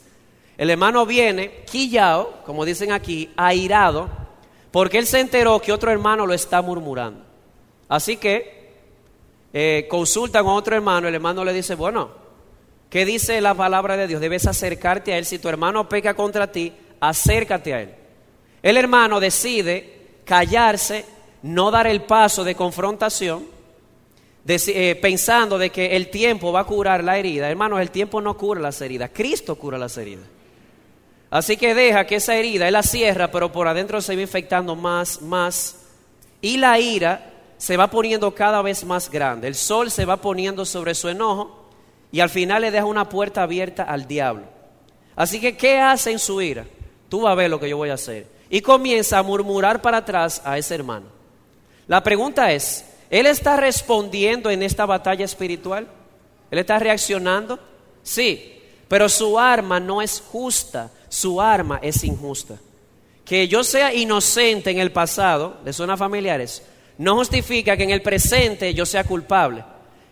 El 0.57 0.69
hermano 0.69 1.05
viene 1.05 1.63
quillao, 1.69 2.41
como 2.45 2.65
dicen 2.65 2.91
aquí, 2.91 3.29
airado, 3.35 4.09
porque 4.71 4.97
él 4.97 5.05
se 5.05 5.19
enteró 5.19 5.59
que 5.61 5.71
otro 5.71 5.91
hermano 5.91 6.25
lo 6.25 6.33
está 6.33 6.61
murmurando. 6.61 7.28
Así 7.89 8.17
que 8.17 8.59
eh, 9.51 9.87
consulta 9.89 10.43
con 10.43 10.53
otro 10.53 10.75
hermano, 10.75 11.07
el 11.07 11.15
hermano 11.15 11.43
le 11.43 11.53
dice, 11.53 11.75
bueno, 11.75 12.11
¿qué 12.89 13.03
dice 13.03 13.41
la 13.41 13.55
palabra 13.55 13.97
de 13.97 14.07
Dios? 14.07 14.21
Debes 14.21 14.47
acercarte 14.47 15.11
a 15.11 15.17
él. 15.17 15.25
Si 15.25 15.39
tu 15.39 15.49
hermano 15.49 15.89
peca 15.89 16.13
contra 16.13 16.51
ti, 16.51 16.71
acércate 16.99 17.73
a 17.73 17.81
él. 17.81 17.95
El 18.61 18.77
hermano 18.77 19.19
decide 19.19 19.97
callarse, 20.23 21.03
no 21.41 21.71
dar 21.71 21.87
el 21.87 22.03
paso 22.03 22.43
de 22.43 22.55
confrontación, 22.55 23.47
eh, 24.47 24.97
pensando 25.01 25.57
de 25.57 25.71
que 25.71 25.95
el 25.95 26.09
tiempo 26.09 26.51
va 26.51 26.61
a 26.61 26.65
curar 26.65 27.03
la 27.03 27.17
herida. 27.17 27.49
Hermanos, 27.49 27.81
el 27.81 27.89
tiempo 27.89 28.21
no 28.21 28.37
cura 28.37 28.61
las 28.61 28.79
heridas, 28.81 29.09
Cristo 29.13 29.55
cura 29.55 29.77
las 29.77 29.97
heridas. 29.97 30.25
Así 31.31 31.57
que 31.57 31.75
deja 31.75 32.05
que 32.05 32.15
esa 32.15 32.35
herida, 32.35 32.67
él 32.67 32.73
la 32.73 32.83
cierra, 32.83 33.31
pero 33.31 33.51
por 33.51 33.67
adentro 33.67 34.01
se 34.01 34.15
va 34.15 34.21
infectando 34.21 34.75
más, 34.75 35.21
más. 35.21 35.75
Y 36.41 36.57
la 36.57 36.79
ira 36.79 37.38
se 37.59 37.77
va 37.77 37.91
poniendo 37.91 38.33
cada 38.33 38.63
vez 38.63 38.83
más 38.85 39.11
grande. 39.11 39.47
El 39.47 39.53
sol 39.53 39.91
se 39.91 40.05
va 40.05 40.17
poniendo 40.17 40.65
sobre 40.65 40.95
su 40.95 41.09
enojo 41.09 41.69
y 42.11 42.21
al 42.21 42.31
final 42.31 42.63
le 42.63 42.71
deja 42.71 42.85
una 42.85 43.07
puerta 43.07 43.43
abierta 43.43 43.83
al 43.83 44.07
diablo. 44.07 44.45
Así 45.15 45.39
que, 45.39 45.55
¿qué 45.57 45.79
hace 45.79 46.11
en 46.11 46.19
su 46.19 46.41
ira? 46.41 46.65
tú 47.09 47.21
vas 47.21 47.31
a 47.31 47.35
ver 47.35 47.49
lo 47.49 47.59
que 47.59 47.67
yo 47.67 47.75
voy 47.75 47.89
a 47.89 47.95
hacer. 47.95 48.27
Y 48.49 48.61
comienza 48.61 49.17
a 49.17 49.23
murmurar 49.23 49.81
para 49.81 49.97
atrás 49.97 50.41
a 50.45 50.57
ese 50.57 50.75
hermano. 50.75 51.07
La 51.87 52.01
pregunta 52.01 52.51
es, 52.53 52.85
¿él 53.09 53.25
está 53.25 53.57
respondiendo 53.57 54.49
en 54.49 54.63
esta 54.63 54.85
batalla 54.85 55.25
espiritual? 55.25 55.87
¿Él 56.49 56.59
está 56.59 56.79
reaccionando? 56.79 57.59
Sí, 58.03 58.61
pero 58.87 59.09
su 59.09 59.37
arma 59.37 59.79
no 59.79 60.01
es 60.01 60.23
justa, 60.31 60.91
su 61.09 61.41
arma 61.41 61.79
es 61.81 62.03
injusta. 62.03 62.57
Que 63.25 63.47
yo 63.47 63.63
sea 63.63 63.93
inocente 63.93 64.71
en 64.71 64.79
el 64.79 64.91
pasado, 64.91 65.57
de 65.65 65.73
zonas 65.73 65.99
familiares, 65.99 66.63
no 66.99 67.15
justifica 67.15 67.75
que 67.75 67.83
en 67.83 67.89
el 67.89 68.03
presente 68.03 68.73
yo 68.73 68.85
sea 68.85 69.03
culpable. 69.03 69.63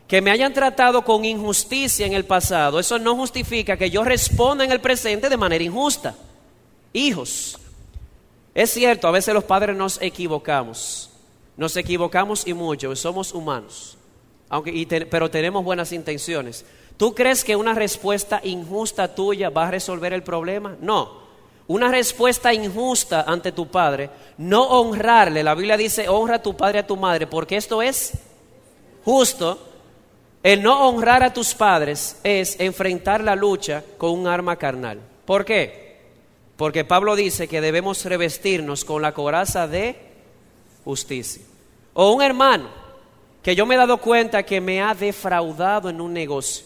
Que 0.07 0.21
me 0.21 0.31
hayan 0.31 0.53
tratado 0.53 1.03
con 1.03 1.25
injusticia 1.25 2.05
en 2.05 2.13
el 2.13 2.25
pasado, 2.25 2.79
eso 2.79 2.97
no 2.97 3.15
justifica 3.15 3.77
que 3.77 3.89
yo 3.89 4.03
responda 4.03 4.63
en 4.63 4.71
el 4.71 4.81
presente 4.81 5.29
de 5.29 5.37
manera 5.37 5.63
injusta 5.63 6.15
hijos. 6.93 7.57
Es 8.53 8.71
cierto, 8.71 9.07
a 9.07 9.11
veces 9.11 9.33
los 9.33 9.43
padres 9.43 9.75
nos 9.75 10.01
equivocamos, 10.01 11.11
nos 11.55 11.75
equivocamos 11.77 12.47
y 12.47 12.53
mucho, 12.53 12.95
somos 12.95 13.33
humanos, 13.33 13.97
aunque, 14.49 15.05
pero 15.09 15.29
tenemos 15.29 15.63
buenas 15.63 15.91
intenciones. 15.91 16.65
¿Tú 16.97 17.13
crees 17.13 17.43
que 17.43 17.55
una 17.55 17.75
respuesta 17.75 18.41
injusta 18.43 19.13
tuya 19.13 19.49
va 19.49 19.67
a 19.67 19.71
resolver 19.71 20.13
el 20.13 20.23
problema? 20.23 20.75
No. 20.81 21.26
Una 21.67 21.89
respuesta 21.89 22.53
injusta 22.53 23.23
ante 23.27 23.51
tu 23.51 23.67
padre, 23.67 24.09
no 24.37 24.63
honrarle. 24.63 25.43
La 25.43 25.53
Biblia 25.53 25.75
dice, 25.75 26.07
honra 26.07 26.35
a 26.35 26.41
tu 26.41 26.55
padre 26.55 26.79
y 26.79 26.81
a 26.81 26.87
tu 26.87 26.95
madre, 26.95 27.27
porque 27.27 27.57
esto 27.57 27.81
es 27.81 28.13
justo. 29.03 29.59
El 30.43 30.63
no 30.63 30.87
honrar 30.87 31.23
a 31.23 31.33
tus 31.33 31.53
padres 31.53 32.19
es 32.23 32.57
enfrentar 32.59 33.21
la 33.21 33.35
lucha 33.35 33.83
con 33.97 34.11
un 34.11 34.27
arma 34.27 34.55
carnal. 34.55 34.99
¿Por 35.25 35.43
qué? 35.43 35.97
Porque 36.55 36.85
Pablo 36.85 37.15
dice 37.17 37.49
que 37.49 37.59
debemos 37.59 38.05
revestirnos 38.05 38.85
con 38.85 39.01
la 39.01 39.13
coraza 39.13 39.67
de 39.67 39.97
justicia. 40.85 41.43
O 41.93 42.11
un 42.13 42.21
hermano 42.21 42.69
que 43.43 43.55
yo 43.55 43.65
me 43.65 43.75
he 43.75 43.77
dado 43.77 43.97
cuenta 43.97 44.43
que 44.43 44.61
me 44.61 44.81
ha 44.81 44.93
defraudado 44.95 45.89
en 45.89 45.99
un 45.99 46.13
negocio. 46.13 46.65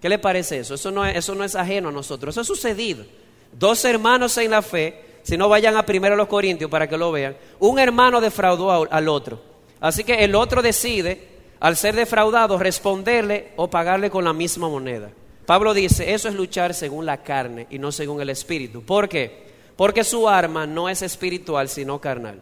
¿Qué 0.00 0.08
le 0.08 0.18
parece 0.18 0.58
eso? 0.58 0.74
Eso 0.74 0.90
no 0.90 1.04
es, 1.04 1.16
eso 1.16 1.34
no 1.34 1.44
es 1.44 1.54
ajeno 1.54 1.90
a 1.90 1.92
nosotros. 1.92 2.32
Eso 2.32 2.40
ha 2.40 2.44
sucedido. 2.44 3.04
Dos 3.52 3.84
hermanos 3.84 4.36
en 4.38 4.50
la 4.50 4.62
fe, 4.62 5.02
si 5.22 5.36
no 5.36 5.48
vayan 5.48 5.76
a 5.76 5.86
primero 5.86 6.16
los 6.16 6.28
Corintios 6.28 6.70
para 6.70 6.88
que 6.88 6.96
lo 6.96 7.12
vean, 7.12 7.36
un 7.60 7.78
hermano 7.78 8.20
defraudó 8.20 8.90
al 8.90 9.08
otro. 9.08 9.40
Así 9.80 10.04
que 10.04 10.24
el 10.24 10.34
otro 10.34 10.62
decide, 10.62 11.28
al 11.60 11.76
ser 11.76 11.94
defraudado, 11.94 12.58
responderle 12.58 13.52
o 13.56 13.68
pagarle 13.68 14.10
con 14.10 14.24
la 14.24 14.32
misma 14.32 14.68
moneda. 14.68 15.10
Pablo 15.46 15.74
dice, 15.74 16.12
eso 16.12 16.28
es 16.28 16.34
luchar 16.34 16.74
según 16.74 17.04
la 17.04 17.22
carne 17.22 17.66
y 17.70 17.78
no 17.78 17.92
según 17.92 18.20
el 18.20 18.30
espíritu. 18.30 18.82
¿Por 18.82 19.08
qué? 19.08 19.50
Porque 19.76 20.04
su 20.04 20.28
arma 20.28 20.66
no 20.66 20.88
es 20.88 21.02
espiritual, 21.02 21.68
sino 21.68 22.00
carnal. 22.00 22.40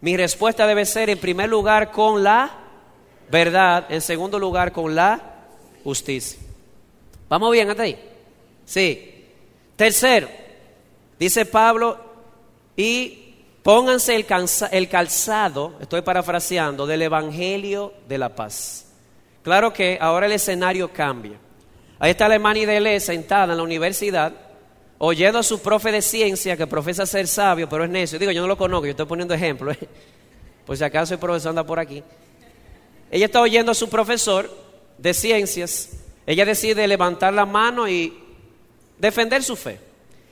Mi 0.00 0.16
respuesta 0.16 0.66
debe 0.66 0.84
ser, 0.84 1.10
en 1.10 1.18
primer 1.18 1.48
lugar, 1.48 1.90
con 1.90 2.22
la 2.22 2.50
verdad, 3.30 3.86
en 3.88 4.00
segundo 4.00 4.38
lugar, 4.38 4.72
con 4.72 4.94
la 4.94 5.20
justicia. 5.82 6.38
¿Vamos 7.28 7.52
bien 7.52 7.70
hasta 7.70 7.82
ahí? 7.82 7.98
Sí. 8.64 9.15
Tercero, 9.76 10.28
dice 11.18 11.44
Pablo, 11.44 11.98
y 12.76 13.34
pónganse 13.62 14.16
el, 14.16 14.88
calzado, 14.88 15.74
estoy 15.80 16.00
parafraseando, 16.00 16.86
del 16.86 17.02
Evangelio 17.02 17.92
de 18.08 18.16
la 18.18 18.34
paz. 18.34 18.86
Claro 19.42 19.72
que 19.72 19.98
ahora 20.00 20.26
el 20.26 20.32
escenario 20.32 20.92
cambia. 20.92 21.38
Ahí 21.98 22.10
está 22.10 22.28
la 22.28 22.34
hermana 22.34 22.58
Idele 22.58 22.98
sentada 23.00 23.52
en 23.52 23.58
la 23.58 23.62
universidad, 23.62 24.32
oyendo 24.98 25.38
a 25.38 25.42
su 25.42 25.60
profe 25.60 25.92
de 25.92 26.02
ciencia 26.02 26.56
que 26.56 26.66
profesa 26.66 27.06
ser 27.06 27.28
sabio, 27.28 27.68
pero 27.68 27.84
es 27.84 27.90
necio. 27.90 28.18
Digo, 28.18 28.32
yo 28.32 28.40
no 28.40 28.48
lo 28.48 28.56
conozco, 28.56 28.86
yo 28.86 28.90
estoy 28.90 29.06
poniendo 29.06 29.34
ejemplo. 29.34 29.72
¿eh? 29.72 29.78
Por 30.64 30.76
si 30.76 30.84
acaso 30.84 31.14
el 31.14 31.20
profesor 31.20 31.50
anda 31.50 31.64
por 31.64 31.78
aquí. 31.78 32.02
Ella 33.10 33.26
está 33.26 33.40
oyendo 33.40 33.72
a 33.72 33.74
su 33.74 33.88
profesor 33.88 34.50
de 34.98 35.14
ciencias. 35.14 35.90
Ella 36.26 36.44
decide 36.44 36.88
levantar 36.88 37.32
la 37.32 37.46
mano 37.46 37.86
y 37.88 38.25
defender 38.98 39.42
su 39.42 39.56
fe. 39.56 39.78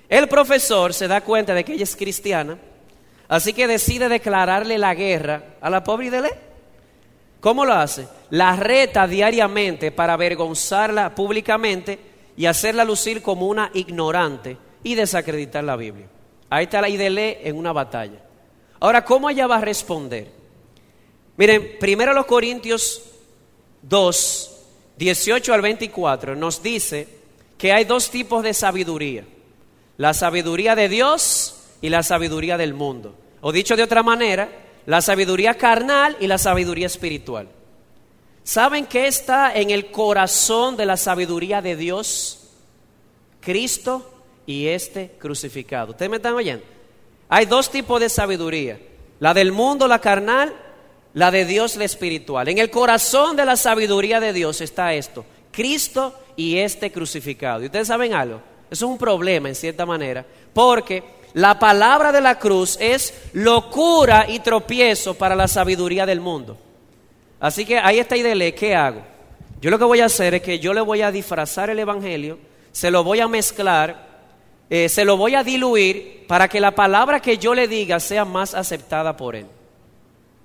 El 0.09 0.29
profesor 0.29 0.93
se 0.93 1.09
da 1.09 1.23
cuenta 1.23 1.55
de 1.55 1.65
que 1.65 1.75
ella 1.75 1.85
es 1.85 1.97
cristiana, 1.97 2.59
así 3.29 3.53
que 3.53 3.67
decide 3.67 4.09
declararle 4.09 4.79
la 4.79 4.95
guerra 4.95 5.57
a 5.61 5.71
la 5.71 5.83
pobre 5.83 6.07
Idele. 6.07 6.31
¿Cómo 7.41 7.65
lo 7.65 7.75
hace? 7.75 8.09
La 8.31 8.57
reta 8.57 9.07
diariamente 9.07 9.91
para 9.91 10.15
avergonzarla 10.15 11.15
públicamente 11.15 11.99
y 12.37 12.47
hacerla 12.47 12.85
lucir 12.85 13.23
como 13.23 13.47
una 13.49 13.71
ignorante 13.75 14.57
y 14.83 14.95
desacreditar 14.95 15.65
la 15.65 15.77
Biblia. 15.77 16.07
Ahí 16.51 16.65
está 16.65 16.81
la 16.81 16.89
Idele 16.89 17.41
en 17.47 17.57
una 17.57 17.73
batalla. 17.73 18.21
Ahora, 18.81 19.05
¿cómo 19.05 19.31
ella 19.31 19.47
va 19.47 19.57
a 19.57 19.63
responder? 19.63 20.31
Miren, 21.37 21.77
primero 21.81 22.13
los 22.13 22.27
Corintios 22.27 23.03
2, 23.83 24.51
18 24.97 25.55
al 25.55 25.63
24 25.63 26.37
nos 26.37 26.63
dice 26.63 27.09
que 27.65 27.73
hay 27.73 27.87
dos 27.87 28.11
tipos 28.11 28.43
de 28.43 28.53
sabiduría. 28.53 29.25
la 29.97 30.13
sabiduría 30.13 30.75
de 30.75 30.91
Dios 30.91 31.63
y 31.81 31.89
la 31.89 32.03
sabiduría 32.03 32.59
del 32.59 32.75
mundo. 32.75 33.15
O 33.41 33.53
dicho 33.53 33.75
de 33.75 33.83
otra 33.83 34.03
manera, 34.03 34.51
la 34.85 35.01
sabiduría 35.01 35.55
carnal 35.55 36.15
y 36.21 36.27
la 36.27 36.37
sabiduría 36.37 36.87
espiritual. 36.87 37.49
¿Saben 38.43 38.85
qué 38.85 39.07
está 39.07 39.55
en 39.55 39.71
el 39.71 39.91
corazón 39.91 40.77
de 40.77 40.85
la 40.85 40.99
sabiduría 40.99 41.63
de 41.63 41.75
Dios? 41.75 42.51
Cristo 43.41 44.13
y 44.45 44.67
este 44.67 45.13
crucificado. 45.19 45.93
¿Ustedes 45.93 46.11
me 46.11 46.17
están 46.17 46.35
oyendo? 46.35 46.67
Hay 47.31 47.47
dos 47.47 47.71
tipos 47.71 47.99
de 47.99 48.11
sabiduría. 48.11 48.79
La 49.21 49.33
del 49.33 49.53
mundo, 49.53 49.89
la 49.89 50.03
carnal, 50.03 50.55
la 51.15 51.31
de 51.31 51.47
Dios, 51.47 51.77
la 51.77 51.87
espiritual. 51.87 52.47
En 52.47 52.59
el 52.59 52.69
corazón 52.69 53.37
de 53.37 53.47
la 53.47 53.57
sabiduría 53.57 54.21
de 54.21 54.35
Dios 54.35 54.61
está 54.61 54.93
esto. 54.93 55.25
Cristo 55.55 56.15
y 56.37 56.59
este 56.59 56.91
crucificado. 56.91 57.63
¿Y 57.63 57.67
ustedes 57.67 57.89
saben 57.89 58.15
algo? 58.15 58.41
Eso 58.71 58.87
es 58.87 58.91
un 58.91 58.99
problema 58.99 59.49
en 59.49 59.55
cierta 59.55 59.87
manera, 59.87 60.25
porque 60.53 61.03
la 61.35 61.59
palabra 61.59 62.13
de 62.13 62.21
la 62.21 62.39
cruz 62.39 62.77
es 62.81 63.15
locura 63.33 64.27
y 64.29 64.41
tropiezo 64.41 65.15
para 65.15 65.35
la 65.35 65.49
sabiduría 65.49 66.07
del 66.07 66.21
mundo. 66.21 66.57
Así 67.41 67.65
que 67.65 67.79
ahí 67.79 67.99
está 67.99 68.17
Idele, 68.17 68.55
¿qué 68.55 68.75
hago? 68.75 69.03
Yo 69.61 69.71
lo 69.71 69.79
que 69.79 69.85
voy 69.85 70.01
a 70.01 70.07
hacer 70.07 70.35
es 70.35 70.43
que 70.43 70.59
yo 70.59 70.75
le 70.75 70.81
voy 70.81 71.03
a 71.03 71.11
disfrazar 71.11 71.71
el 71.71 71.79
Evangelio, 71.79 72.39
se 72.73 72.91
lo 72.91 73.03
voy 73.03 73.21
a 73.21 73.29
mezclar, 73.29 74.15
eh, 74.71 74.89
se 74.89 75.05
lo 75.05 75.17
voy 75.17 75.35
a 75.35 75.45
diluir 75.45 76.25
para 76.27 76.49
que 76.49 76.61
la 76.61 76.75
palabra 76.75 77.21
que 77.21 77.39
yo 77.39 77.55
le 77.55 77.69
diga 77.69 78.01
sea 78.01 78.25
más 78.25 78.55
aceptada 78.55 79.17
por 79.17 79.37
él. 79.37 79.47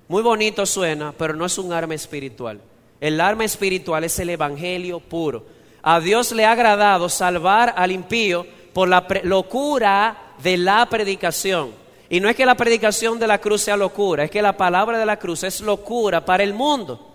Muy 0.07 0.21
bonito 0.21 0.65
suena, 0.65 1.13
pero 1.17 1.33
no 1.33 1.45
es 1.45 1.57
un 1.57 1.71
arma 1.71 1.95
espiritual. 1.95 2.59
El 2.99 3.21
arma 3.21 3.45
espiritual 3.45 4.03
es 4.03 4.19
el 4.19 4.29
Evangelio 4.29 4.99
puro. 4.99 5.45
A 5.81 5.99
Dios 5.99 6.31
le 6.31 6.45
ha 6.45 6.51
agradado 6.51 7.07
salvar 7.07 7.73
al 7.77 7.91
impío 7.91 8.45
por 8.73 8.89
la 8.89 9.05
locura 9.23 10.33
de 10.43 10.57
la 10.57 10.85
predicación. 10.89 11.73
Y 12.09 12.19
no 12.19 12.27
es 12.27 12.35
que 12.35 12.45
la 12.45 12.55
predicación 12.55 13.19
de 13.19 13.27
la 13.27 13.39
cruz 13.39 13.61
sea 13.61 13.77
locura, 13.77 14.23
es 14.23 14.31
que 14.31 14.41
la 14.41 14.57
palabra 14.57 14.97
de 14.97 15.05
la 15.05 15.17
cruz 15.17 15.43
es 15.43 15.61
locura 15.61 16.25
para 16.25 16.43
el 16.43 16.53
mundo. 16.53 17.07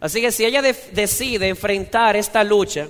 Así 0.00 0.20
que 0.20 0.32
si 0.32 0.44
ella 0.44 0.60
decide 0.60 1.48
enfrentar 1.48 2.16
esta 2.16 2.42
lucha, 2.42 2.88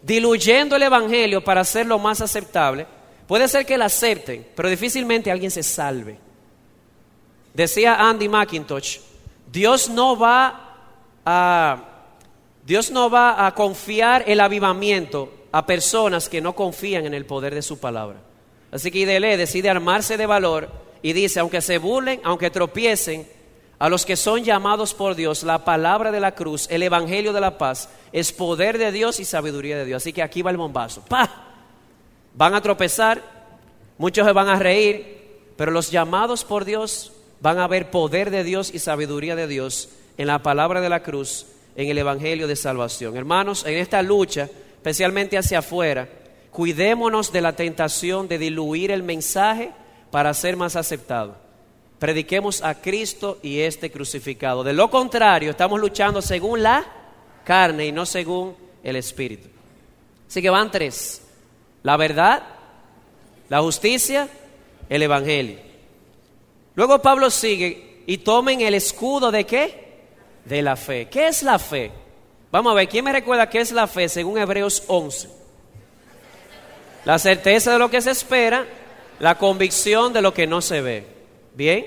diluyendo 0.00 0.76
el 0.76 0.82
Evangelio 0.82 1.42
para 1.42 1.62
hacerlo 1.62 1.98
más 1.98 2.20
aceptable, 2.20 2.86
puede 3.26 3.48
ser 3.48 3.66
que 3.66 3.76
la 3.76 3.86
acepten, 3.86 4.46
pero 4.54 4.68
difícilmente 4.68 5.30
alguien 5.30 5.50
se 5.50 5.62
salve. 5.62 6.18
Decía 7.52 7.96
Andy 7.96 8.28
McIntosh, 8.28 8.98
Dios 9.50 9.90
no 9.90 10.16
va 10.16 10.71
Dios 11.24 12.90
no 12.90 13.10
va 13.10 13.46
a 13.46 13.54
confiar 13.54 14.24
el 14.26 14.40
avivamiento 14.40 15.32
a 15.52 15.66
personas 15.66 16.28
que 16.28 16.40
no 16.40 16.54
confían 16.54 17.06
en 17.06 17.14
el 17.14 17.26
poder 17.26 17.54
de 17.54 17.62
su 17.62 17.78
palabra. 17.78 18.18
Así 18.70 18.90
que 18.90 19.06
decide 19.06 19.68
armarse 19.68 20.16
de 20.16 20.26
valor 20.26 20.70
y 21.02 21.12
dice, 21.12 21.40
aunque 21.40 21.60
se 21.60 21.78
burlen, 21.78 22.20
aunque 22.24 22.50
tropiecen, 22.50 23.26
a 23.78 23.88
los 23.88 24.06
que 24.06 24.16
son 24.16 24.44
llamados 24.44 24.94
por 24.94 25.16
Dios, 25.16 25.42
la 25.42 25.64
palabra 25.64 26.12
de 26.12 26.20
la 26.20 26.36
cruz, 26.36 26.68
el 26.70 26.84
evangelio 26.84 27.32
de 27.32 27.40
la 27.40 27.58
paz, 27.58 27.88
es 28.12 28.32
poder 28.32 28.78
de 28.78 28.92
Dios 28.92 29.18
y 29.18 29.24
sabiduría 29.24 29.76
de 29.76 29.84
Dios. 29.84 30.02
Así 30.02 30.12
que 30.12 30.22
aquí 30.22 30.40
va 30.40 30.52
el 30.52 30.56
bombazo. 30.56 31.04
¡Pah! 31.08 31.28
Van 32.34 32.54
a 32.54 32.62
tropezar, 32.62 33.20
muchos 33.98 34.24
se 34.24 34.32
van 34.32 34.48
a 34.48 34.58
reír, 34.58 35.40
pero 35.56 35.72
los 35.72 35.90
llamados 35.90 36.44
por 36.44 36.64
Dios 36.64 37.12
van 37.40 37.58
a 37.58 37.66
ver 37.66 37.90
poder 37.90 38.30
de 38.30 38.44
Dios 38.44 38.72
y 38.72 38.78
sabiduría 38.78 39.34
de 39.34 39.48
Dios 39.48 39.88
en 40.16 40.26
la 40.26 40.42
palabra 40.42 40.80
de 40.80 40.88
la 40.88 41.02
cruz, 41.02 41.46
en 41.76 41.88
el 41.88 41.98
evangelio 41.98 42.46
de 42.46 42.56
salvación. 42.56 43.16
Hermanos, 43.16 43.64
en 43.66 43.74
esta 43.78 44.02
lucha, 44.02 44.48
especialmente 44.74 45.38
hacia 45.38 45.60
afuera, 45.60 46.08
cuidémonos 46.50 47.32
de 47.32 47.40
la 47.40 47.54
tentación 47.54 48.28
de 48.28 48.38
diluir 48.38 48.90
el 48.90 49.02
mensaje 49.02 49.70
para 50.10 50.34
ser 50.34 50.56
más 50.56 50.76
aceptado. 50.76 51.36
Prediquemos 51.98 52.62
a 52.62 52.80
Cristo 52.80 53.38
y 53.42 53.60
este 53.60 53.90
crucificado. 53.90 54.64
De 54.64 54.72
lo 54.72 54.90
contrario, 54.90 55.50
estamos 55.50 55.80
luchando 55.80 56.20
según 56.20 56.62
la 56.62 56.84
carne 57.44 57.86
y 57.86 57.92
no 57.92 58.04
según 58.04 58.56
el 58.82 58.96
Espíritu. 58.96 59.48
Así 60.28 60.42
que 60.42 60.50
van 60.50 60.70
tres. 60.70 61.22
La 61.82 61.96
verdad, 61.96 62.42
la 63.48 63.60
justicia, 63.60 64.28
el 64.88 65.02
Evangelio. 65.02 65.58
Luego 66.74 67.00
Pablo 67.00 67.30
sigue 67.30 68.02
y 68.06 68.18
tomen 68.18 68.60
el 68.60 68.74
escudo 68.74 69.30
de 69.30 69.44
qué? 69.44 69.81
De 70.44 70.62
la 70.62 70.76
fe. 70.76 71.08
¿Qué 71.08 71.28
es 71.28 71.42
la 71.42 71.58
fe? 71.58 71.90
Vamos 72.50 72.72
a 72.72 72.74
ver, 72.74 72.88
¿quién 72.88 73.04
me 73.04 73.12
recuerda 73.12 73.48
qué 73.48 73.60
es 73.60 73.72
la 73.72 73.86
fe 73.86 74.08
según 74.08 74.38
Hebreos 74.38 74.84
11? 74.86 75.28
La 77.04 77.18
certeza 77.18 77.72
de 77.72 77.78
lo 77.78 77.90
que 77.90 78.00
se 78.00 78.10
espera 78.10 78.66
la 79.22 79.38
convicción 79.38 80.12
de 80.12 80.20
lo 80.20 80.34
que 80.34 80.48
no 80.48 80.60
se 80.60 80.80
ve. 80.80 81.06
Bien, 81.54 81.86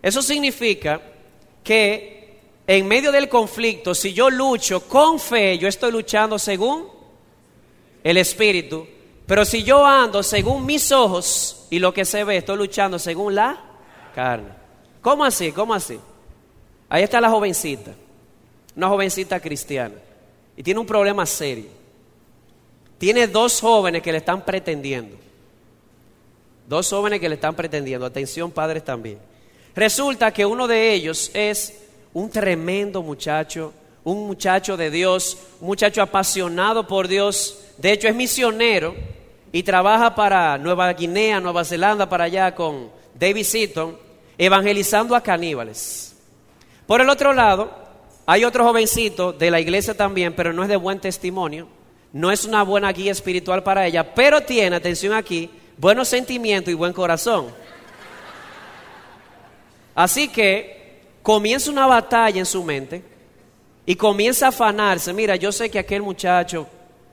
eso 0.00 0.22
significa 0.22 0.98
que 1.62 2.40
en 2.66 2.88
medio 2.88 3.12
del 3.12 3.28
conflicto, 3.28 3.94
si 3.94 4.14
yo 4.14 4.30
lucho 4.30 4.88
con 4.88 5.20
fe, 5.20 5.58
yo 5.58 5.68
estoy 5.68 5.92
luchando 5.92 6.38
según 6.38 6.88
el 8.02 8.16
Espíritu, 8.16 8.86
pero 9.26 9.44
si 9.44 9.62
yo 9.62 9.84
ando 9.84 10.22
según 10.22 10.64
mis 10.64 10.90
ojos 10.90 11.66
y 11.68 11.78
lo 11.78 11.92
que 11.92 12.06
se 12.06 12.24
ve, 12.24 12.38
estoy 12.38 12.56
luchando 12.56 12.98
según 12.98 13.34
la 13.34 13.62
carne. 14.14 14.48
¿Cómo 15.02 15.22
así? 15.22 15.52
¿Cómo 15.52 15.74
así? 15.74 16.00
Ahí 16.88 17.02
está 17.02 17.20
la 17.20 17.30
jovencita, 17.30 17.92
una 18.76 18.88
jovencita 18.88 19.40
cristiana, 19.40 19.94
y 20.56 20.62
tiene 20.62 20.80
un 20.80 20.86
problema 20.86 21.26
serio. 21.26 21.66
Tiene 22.98 23.26
dos 23.26 23.60
jóvenes 23.60 24.02
que 24.02 24.12
le 24.12 24.18
están 24.18 24.44
pretendiendo. 24.44 25.16
Dos 26.66 26.88
jóvenes 26.88 27.20
que 27.20 27.28
le 27.28 27.34
están 27.34 27.54
pretendiendo. 27.54 28.06
Atención, 28.06 28.50
padres 28.50 28.84
también. 28.84 29.18
Resulta 29.74 30.32
que 30.32 30.46
uno 30.46 30.66
de 30.66 30.92
ellos 30.92 31.30
es 31.34 31.74
un 32.12 32.30
tremendo 32.30 33.02
muchacho, 33.02 33.72
un 34.04 34.26
muchacho 34.26 34.76
de 34.76 34.90
Dios, 34.90 35.36
un 35.60 35.66
muchacho 35.66 36.00
apasionado 36.00 36.86
por 36.86 37.08
Dios. 37.08 37.58
De 37.76 37.92
hecho, 37.92 38.08
es 38.08 38.14
misionero 38.14 38.94
y 39.52 39.62
trabaja 39.62 40.14
para 40.14 40.56
Nueva 40.58 40.92
Guinea, 40.92 41.40
Nueva 41.40 41.64
Zelanda, 41.64 42.08
para 42.08 42.24
allá 42.24 42.54
con 42.54 42.90
David 43.14 43.44
Seaton, 43.44 43.98
evangelizando 44.38 45.14
a 45.16 45.22
caníbales. 45.22 46.13
Por 46.86 47.00
el 47.00 47.08
otro 47.08 47.32
lado, 47.32 47.70
hay 48.26 48.44
otro 48.44 48.64
jovencito 48.64 49.32
de 49.32 49.50
la 49.50 49.60
iglesia 49.60 49.96
también, 49.96 50.34
pero 50.34 50.52
no 50.52 50.62
es 50.62 50.68
de 50.68 50.76
buen 50.76 51.00
testimonio, 51.00 51.68
no 52.12 52.30
es 52.30 52.44
una 52.44 52.62
buena 52.62 52.92
guía 52.92 53.12
espiritual 53.12 53.62
para 53.62 53.86
ella, 53.86 54.14
pero 54.14 54.42
tiene, 54.42 54.76
atención 54.76 55.12
aquí, 55.12 55.50
buenos 55.76 56.08
sentimientos 56.08 56.70
y 56.70 56.74
buen 56.74 56.92
corazón. 56.92 57.46
Así 59.94 60.28
que 60.28 61.02
comienza 61.22 61.70
una 61.70 61.86
batalla 61.86 62.38
en 62.38 62.46
su 62.46 62.62
mente 62.62 63.02
y 63.86 63.94
comienza 63.94 64.46
a 64.46 64.48
afanarse. 64.50 65.12
Mira, 65.12 65.36
yo 65.36 65.52
sé 65.52 65.70
que 65.70 65.78
aquel 65.78 66.02
muchacho, 66.02 66.66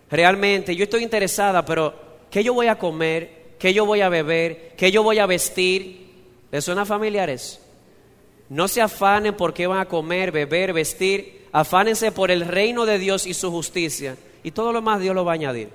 realmente, 0.09 0.75
yo 0.75 0.83
estoy 0.83 1.03
interesada, 1.03 1.63
pero 1.63 1.93
¿qué 2.29 2.43
yo 2.43 2.53
voy 2.53 2.67
a 2.67 2.77
comer? 2.77 3.55
¿Qué 3.59 3.73
yo 3.73 3.85
voy 3.85 4.01
a 4.01 4.09
beber? 4.09 4.73
¿Qué 4.75 4.91
yo 4.91 5.03
voy 5.03 5.19
a 5.19 5.25
vestir? 5.25 6.09
¿Les 6.51 6.63
suena 6.63 6.85
familiares? 6.85 7.61
No 8.51 8.67
se 8.67 8.81
afanen 8.81 9.33
por 9.33 9.53
qué 9.53 9.65
van 9.65 9.79
a 9.79 9.85
comer, 9.85 10.29
beber, 10.29 10.73
vestir. 10.73 11.47
Afánense 11.53 12.11
por 12.11 12.31
el 12.31 12.45
reino 12.45 12.85
de 12.85 12.99
Dios 12.99 13.25
y 13.25 13.33
su 13.33 13.49
justicia. 13.49 14.17
Y 14.43 14.51
todo 14.51 14.73
lo 14.73 14.81
más 14.81 14.99
Dios 14.99 15.15
lo 15.15 15.23
va 15.23 15.31
a 15.31 15.35
añadir. 15.35 15.69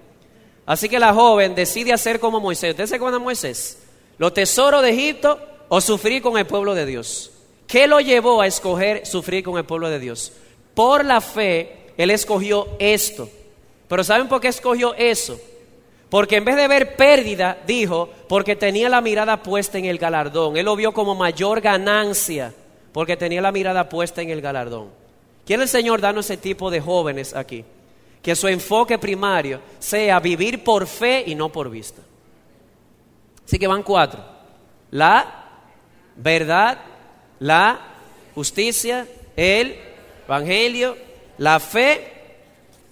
Así 0.67 0.87
que 0.87 0.99
la 0.99 1.15
joven 1.15 1.55
decide 1.55 1.95
hacer 1.95 2.21
como 2.21 2.39
Moisés. 2.39 2.73
¿Usted 2.73 2.85
se 2.85 2.97
acuerda 2.97 3.17
de 3.17 3.25
Moisés? 3.25 3.79
Los 4.19 4.35
tesoros 4.35 4.83
de 4.83 4.91
Egipto 4.91 5.41
o 5.71 5.81
sufrir 5.81 6.21
con 6.21 6.37
el 6.37 6.45
pueblo 6.45 6.75
de 6.75 6.85
Dios. 6.85 7.31
¿Qué 7.67 7.87
lo 7.87 7.99
llevó 8.01 8.43
a 8.43 8.47
escoger 8.47 9.07
sufrir 9.07 9.43
con 9.43 9.57
el 9.57 9.65
pueblo 9.65 9.89
de 9.89 9.99
Dios? 9.99 10.35
Por 10.75 11.03
la 11.03 11.23
fe, 11.23 11.93
él 11.97 12.11
escogió 12.11 12.69
esto. 12.79 13.31
Pero 13.89 14.05
¿saben 14.05 14.29
por 14.29 14.43
qué 14.43 14.49
escogió 14.49 14.93
eso? 14.97 15.41
Porque 16.11 16.37
en 16.37 16.45
vez 16.45 16.57
de 16.57 16.69
ver 16.69 16.95
pérdida, 16.95 17.57
dijo, 17.67 18.11
porque 18.29 18.55
tenía 18.55 18.91
la 18.91 19.01
mirada 19.01 19.43
puesta 19.43 19.79
en 19.79 19.87
el 19.87 19.97
galardón. 19.97 20.59
Él 20.59 20.67
lo 20.67 20.77
vio 20.77 20.93
como 20.93 21.15
mayor 21.15 21.63
ganancia, 21.63 22.53
porque 22.97 23.15
tenía 23.15 23.43
la 23.43 23.53
mirada 23.53 23.91
puesta 23.91 24.23
en 24.23 24.31
el 24.31 24.41
galardón. 24.41 24.89
¿Quiere 25.45 25.65
el 25.65 25.69
Señor 25.69 26.01
darnos 26.01 26.25
ese 26.25 26.39
tipo 26.39 26.71
de 26.71 26.81
jóvenes 26.81 27.37
aquí? 27.37 27.63
que 28.23 28.35
su 28.35 28.49
enfoque 28.49 28.97
primario 28.97 29.61
sea 29.79 30.19
vivir 30.19 30.65
por 30.65 30.87
fe 30.87 31.23
y 31.27 31.35
no 31.35 31.53
por 31.53 31.69
vista. 31.69 32.01
Así 33.45 33.59
que 33.59 33.67
van 33.67 33.83
cuatro. 33.83 34.25
La 34.93 35.45
verdad, 36.17 36.79
la 37.39 37.81
justicia, 38.35 39.07
el 39.37 39.77
evangelio, 40.27 40.97
la 41.37 41.61
fe. 41.61 42.13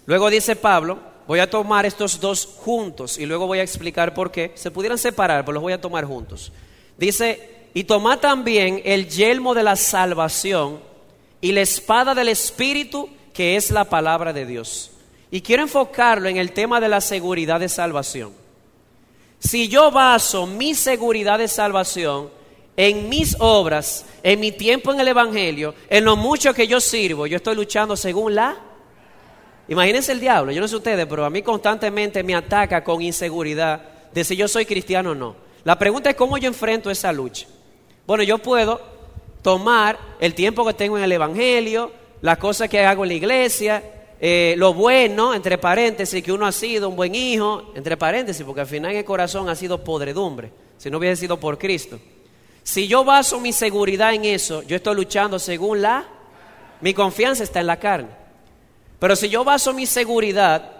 Luego 0.04 0.28
dice 0.28 0.54
Pablo, 0.54 0.98
voy 1.26 1.38
a 1.38 1.48
tomar 1.48 1.86
estos 1.86 2.20
dos 2.20 2.44
juntos 2.58 3.16
y 3.16 3.24
luego 3.24 3.46
voy 3.46 3.60
a 3.60 3.62
explicar 3.62 4.12
por 4.12 4.30
qué. 4.30 4.52
Se 4.54 4.70
pudieran 4.70 4.98
separar, 4.98 5.46
pero 5.46 5.54
los 5.54 5.62
voy 5.62 5.72
a 5.72 5.80
tomar 5.80 6.04
juntos. 6.04 6.52
Dice, 6.98 7.63
y 7.74 7.84
toma 7.84 8.20
también 8.20 8.80
el 8.84 9.08
yelmo 9.08 9.52
de 9.52 9.64
la 9.64 9.74
salvación 9.74 10.78
y 11.40 11.50
la 11.50 11.60
espada 11.60 12.14
del 12.14 12.28
Espíritu, 12.28 13.10
que 13.32 13.56
es 13.56 13.72
la 13.72 13.84
palabra 13.84 14.32
de 14.32 14.46
Dios. 14.46 14.92
Y 15.32 15.40
quiero 15.40 15.64
enfocarlo 15.64 16.28
en 16.28 16.36
el 16.36 16.52
tema 16.52 16.80
de 16.80 16.88
la 16.88 17.00
seguridad 17.00 17.58
de 17.58 17.68
salvación. 17.68 18.32
Si 19.40 19.68
yo 19.68 19.90
baso 19.90 20.46
mi 20.46 20.74
seguridad 20.74 21.38
de 21.38 21.48
salvación 21.48 22.30
en 22.76 23.08
mis 23.08 23.36
obras, 23.40 24.06
en 24.22 24.38
mi 24.38 24.52
tiempo 24.52 24.92
en 24.92 25.00
el 25.00 25.08
Evangelio, 25.08 25.74
en 25.90 26.04
lo 26.04 26.16
mucho 26.16 26.54
que 26.54 26.68
yo 26.68 26.80
sirvo, 26.80 27.26
yo 27.26 27.36
estoy 27.36 27.56
luchando 27.56 27.96
según 27.96 28.36
la... 28.36 28.56
Imagínense 29.66 30.12
el 30.12 30.20
diablo, 30.20 30.52
yo 30.52 30.60
no 30.60 30.68
sé 30.68 30.76
ustedes, 30.76 31.06
pero 31.06 31.24
a 31.24 31.30
mí 31.30 31.42
constantemente 31.42 32.22
me 32.22 32.36
ataca 32.36 32.84
con 32.84 33.02
inseguridad 33.02 33.80
de 34.12 34.22
si 34.22 34.36
yo 34.36 34.46
soy 34.46 34.64
cristiano 34.64 35.10
o 35.10 35.14
no. 35.14 35.34
La 35.64 35.78
pregunta 35.78 36.10
es 36.10 36.16
cómo 36.16 36.38
yo 36.38 36.46
enfrento 36.46 36.90
esa 36.90 37.12
lucha. 37.12 37.46
Bueno, 38.06 38.22
yo 38.22 38.36
puedo 38.36 38.80
tomar 39.40 39.98
el 40.20 40.34
tiempo 40.34 40.66
que 40.66 40.74
tengo 40.74 40.98
en 40.98 41.04
el 41.04 41.12
Evangelio, 41.12 41.90
las 42.20 42.36
cosas 42.36 42.68
que 42.68 42.84
hago 42.84 43.04
en 43.04 43.08
la 43.08 43.14
iglesia, 43.14 43.82
eh, 44.20 44.54
lo 44.58 44.74
bueno, 44.74 45.34
entre 45.34 45.56
paréntesis, 45.56 46.22
que 46.22 46.30
uno 46.30 46.46
ha 46.46 46.52
sido 46.52 46.90
un 46.90 46.96
buen 46.96 47.14
hijo, 47.14 47.72
entre 47.74 47.96
paréntesis, 47.96 48.44
porque 48.44 48.60
al 48.60 48.66
final 48.66 48.90
en 48.90 48.98
el 48.98 49.04
corazón 49.06 49.48
ha 49.48 49.54
sido 49.54 49.82
podredumbre, 49.82 50.50
si 50.76 50.90
no 50.90 50.98
hubiese 50.98 51.20
sido 51.22 51.40
por 51.40 51.58
Cristo. 51.58 51.98
Si 52.62 52.86
yo 52.86 53.04
baso 53.04 53.40
mi 53.40 53.54
seguridad 53.54 54.12
en 54.12 54.26
eso, 54.26 54.62
yo 54.62 54.76
estoy 54.76 54.96
luchando 54.96 55.38
según 55.38 55.80
la... 55.80 56.06
Mi 56.80 56.92
confianza 56.92 57.42
está 57.42 57.60
en 57.60 57.66
la 57.66 57.78
carne. 57.78 58.08
Pero 58.98 59.16
si 59.16 59.30
yo 59.30 59.44
baso 59.44 59.72
mi 59.72 59.86
seguridad 59.86 60.72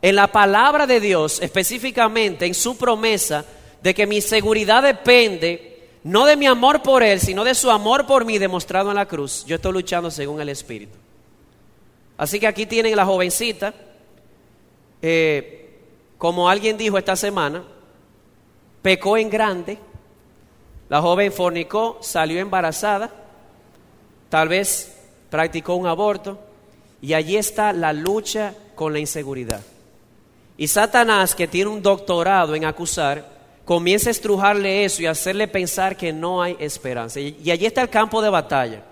en 0.00 0.14
la 0.14 0.28
palabra 0.28 0.86
de 0.86 1.00
Dios, 1.00 1.40
específicamente 1.42 2.46
en 2.46 2.54
su 2.54 2.76
promesa 2.76 3.44
de 3.82 3.94
que 3.94 4.06
mi 4.06 4.20
seguridad 4.20 4.82
depende 4.82 5.67
no 6.04 6.26
de 6.26 6.36
mi 6.36 6.46
amor 6.46 6.82
por 6.82 7.02
Él, 7.02 7.20
sino 7.20 7.44
de 7.44 7.54
su 7.54 7.70
amor 7.70 8.06
por 8.06 8.24
mí 8.24 8.38
demostrado 8.38 8.90
en 8.90 8.96
la 8.96 9.06
cruz, 9.06 9.44
yo 9.46 9.56
estoy 9.56 9.72
luchando 9.72 10.10
según 10.10 10.40
el 10.40 10.48
Espíritu. 10.48 10.96
Así 12.16 12.40
que 12.40 12.46
aquí 12.46 12.66
tienen 12.66 12.96
la 12.96 13.04
jovencita, 13.04 13.74
eh, 15.02 15.80
como 16.18 16.48
alguien 16.48 16.76
dijo 16.76 16.98
esta 16.98 17.14
semana, 17.14 17.62
pecó 18.82 19.16
en 19.16 19.30
grande, 19.30 19.78
la 20.88 21.00
joven 21.00 21.32
fornicó, 21.32 21.98
salió 22.00 22.40
embarazada, 22.40 23.10
tal 24.28 24.48
vez 24.48 24.96
practicó 25.30 25.74
un 25.74 25.86
aborto, 25.86 26.38
y 27.00 27.14
allí 27.14 27.36
está 27.36 27.72
la 27.72 27.92
lucha 27.92 28.54
con 28.74 28.92
la 28.92 28.98
inseguridad. 28.98 29.60
Y 30.56 30.66
Satanás, 30.66 31.36
que 31.36 31.46
tiene 31.46 31.70
un 31.70 31.82
doctorado 31.82 32.56
en 32.56 32.64
acusar, 32.64 33.37
comienza 33.68 34.08
a 34.08 34.12
estrujarle 34.12 34.86
eso 34.86 35.02
y 35.02 35.06
hacerle 35.06 35.46
pensar 35.46 35.94
que 35.94 36.10
no 36.10 36.40
hay 36.40 36.56
esperanza. 36.58 37.20
Y 37.20 37.50
allí 37.50 37.66
está 37.66 37.82
el 37.82 37.90
campo 37.90 38.22
de 38.22 38.30
batalla. 38.30 38.82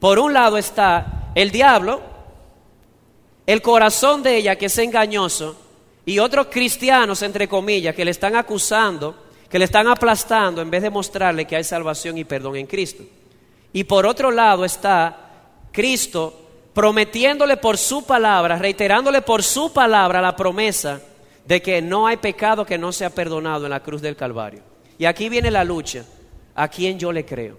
Por 0.00 0.18
un 0.18 0.32
lado 0.32 0.58
está 0.58 1.30
el 1.36 1.52
diablo, 1.52 2.00
el 3.46 3.62
corazón 3.62 4.24
de 4.24 4.36
ella 4.36 4.56
que 4.56 4.66
es 4.66 4.76
engañoso, 4.78 5.56
y 6.04 6.18
otros 6.18 6.48
cristianos, 6.50 7.22
entre 7.22 7.46
comillas, 7.46 7.94
que 7.94 8.04
le 8.04 8.10
están 8.10 8.34
acusando, 8.34 9.14
que 9.48 9.56
le 9.56 9.66
están 9.66 9.86
aplastando 9.86 10.62
en 10.62 10.70
vez 10.70 10.82
de 10.82 10.90
mostrarle 10.90 11.44
que 11.44 11.54
hay 11.54 11.62
salvación 11.62 12.18
y 12.18 12.24
perdón 12.24 12.56
en 12.56 12.66
Cristo. 12.66 13.04
Y 13.72 13.84
por 13.84 14.04
otro 14.04 14.32
lado 14.32 14.64
está 14.64 15.16
Cristo 15.70 16.40
prometiéndole 16.74 17.56
por 17.56 17.78
su 17.78 18.04
palabra, 18.04 18.58
reiterándole 18.58 19.22
por 19.22 19.44
su 19.44 19.72
palabra 19.72 20.20
la 20.20 20.34
promesa 20.34 21.00
de 21.48 21.62
que 21.62 21.80
no 21.80 22.06
hay 22.06 22.18
pecado 22.18 22.66
que 22.66 22.76
no 22.76 22.92
sea 22.92 23.08
perdonado 23.08 23.64
en 23.64 23.70
la 23.70 23.82
cruz 23.82 24.02
del 24.02 24.16
Calvario. 24.16 24.60
Y 24.98 25.06
aquí 25.06 25.30
viene 25.30 25.50
la 25.50 25.64
lucha, 25.64 26.04
a 26.54 26.68
quién 26.68 26.98
yo 26.98 27.10
le 27.10 27.24
creo. 27.24 27.56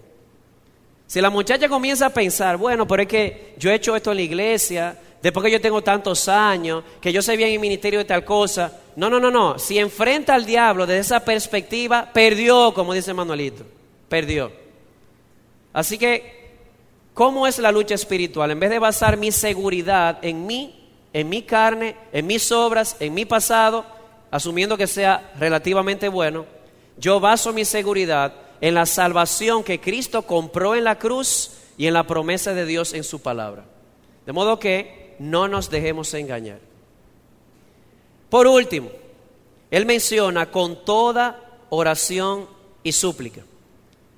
Si 1.07 1.19
la 1.19 1.31
muchacha 1.31 1.67
comienza 1.67 2.05
a 2.05 2.09
pensar, 2.11 2.57
bueno, 2.57 2.87
pero 2.87 3.01
es 3.01 3.07
que 3.07 3.55
yo 3.57 3.71
he 3.71 3.75
hecho 3.75 3.95
esto 3.95 4.11
en 4.11 4.17
la 4.17 4.21
iglesia, 4.21 4.95
después 5.23 5.43
que 5.43 5.51
yo 5.51 5.59
tengo 5.59 5.81
tantos 5.81 6.27
años, 6.27 6.83
que 7.01 7.11
yo 7.11 7.23
sé 7.23 7.35
bien 7.35 7.49
el 7.49 7.59
ministerio 7.59 7.97
de 7.97 8.05
tal 8.05 8.23
cosa. 8.23 8.71
No, 8.95 9.09
no, 9.09 9.19
no, 9.19 9.31
no. 9.31 9.57
Si 9.57 9.79
enfrenta 9.79 10.35
al 10.35 10.45
diablo 10.45 10.85
desde 10.85 11.01
esa 11.01 11.25
perspectiva, 11.25 12.11
perdió, 12.13 12.71
como 12.75 12.93
dice 12.93 13.11
Manuelito. 13.15 13.65
Perdió. 14.07 14.51
Así 15.73 15.97
que, 15.97 16.51
¿cómo 17.15 17.47
es 17.47 17.57
la 17.57 17.71
lucha 17.71 17.95
espiritual? 17.95 18.51
En 18.51 18.59
vez 18.59 18.69
de 18.69 18.77
basar 18.77 19.17
mi 19.17 19.31
seguridad 19.31 20.19
en 20.21 20.45
mí, 20.45 20.78
en 21.13 21.29
mi 21.29 21.41
carne, 21.43 21.95
en 22.11 22.27
mis 22.27 22.51
obras, 22.51 22.95
en 22.99 23.13
mi 23.13 23.25
pasado, 23.25 23.85
asumiendo 24.31 24.77
que 24.77 24.87
sea 24.87 25.33
relativamente 25.39 26.07
bueno, 26.09 26.45
yo 26.97 27.19
baso 27.19 27.53
mi 27.53 27.65
seguridad 27.65 28.33
en 28.61 28.73
la 28.73 28.85
salvación 28.85 29.63
que 29.63 29.79
Cristo 29.79 30.23
compró 30.23 30.75
en 30.75 30.83
la 30.83 30.99
cruz 30.99 31.51
y 31.77 31.87
en 31.87 31.93
la 31.93 32.05
promesa 32.05 32.53
de 32.53 32.65
Dios 32.65 32.93
en 32.93 33.03
su 33.03 33.21
palabra. 33.21 33.63
De 34.25 34.33
modo 34.33 34.59
que 34.59 35.15
no 35.19 35.47
nos 35.47 35.69
dejemos 35.69 36.13
engañar. 36.13 36.59
Por 38.29 38.47
último, 38.47 38.89
él 39.71 39.85
menciona 39.85 40.51
con 40.51 40.83
toda 40.83 41.39
oración 41.69 42.47
y 42.83 42.91
súplica. 42.91 43.41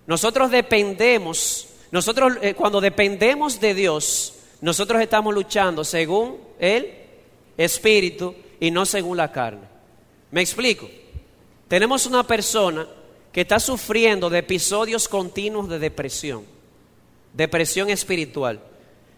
Nosotros 0.08 0.52
dependemos, 0.52 1.68
nosotros 1.92 2.34
eh, 2.42 2.54
cuando 2.54 2.82
dependemos 2.82 3.60
de 3.60 3.74
Dios, 3.74 4.34
nosotros 4.62 5.02
estamos 5.02 5.34
luchando 5.34 5.84
según 5.84 6.38
el 6.60 6.94
Espíritu 7.58 8.36
y 8.60 8.72
no 8.72 8.86
según 8.86 9.18
la 9.18 9.32
carne. 9.32 9.62
Me 10.30 10.42
explico. 10.42 10.88
Tenemos 11.68 12.06
una 12.06 12.24
persona 12.24 12.88
que 13.32 13.42
está 13.42 13.60
sufriendo 13.60 14.30
de 14.30 14.40
episodios 14.40 15.08
continuos 15.08 15.68
de 15.70 15.80
depresión, 15.80 16.44
depresión 17.34 17.90
espiritual. 17.90 18.60